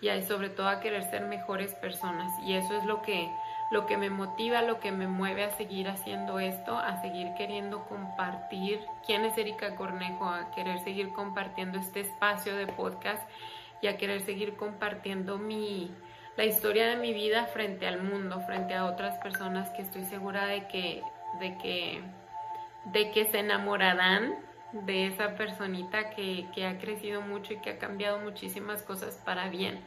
[0.00, 2.32] y sobre todo a querer ser mejores personas.
[2.46, 3.28] Y eso es lo que,
[3.72, 7.84] lo que me motiva, lo que me mueve a seguir haciendo esto, a seguir queriendo
[7.84, 13.22] compartir quién es Erika Cornejo, a querer seguir compartiendo este espacio de podcast
[13.82, 15.90] y a querer seguir compartiendo mi,
[16.38, 20.46] la historia de mi vida frente al mundo, frente a otras personas que estoy segura
[20.46, 21.02] de que,
[21.38, 22.21] de que
[22.86, 24.34] de que se enamorarán
[24.72, 29.80] de esa personita que, ha crecido mucho y que ha cambiado muchísimas cosas para bien.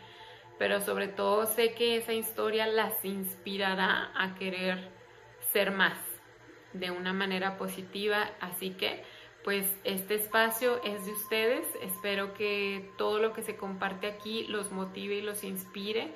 [0.58, 4.90] Pero sobre todo sé que esa historia las inspirará a querer
[5.52, 5.98] ser más
[6.74, 8.30] de una manera positiva.
[8.40, 9.04] Así que
[9.44, 11.68] pues este espacio es de ustedes.
[11.82, 16.14] Espero que todo lo que se comparte aquí los motive y los inspire.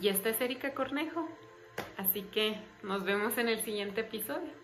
[0.00, 1.28] Y esta es Erika Cornejo.
[1.96, 4.63] Así que nos vemos en el siguiente episodio.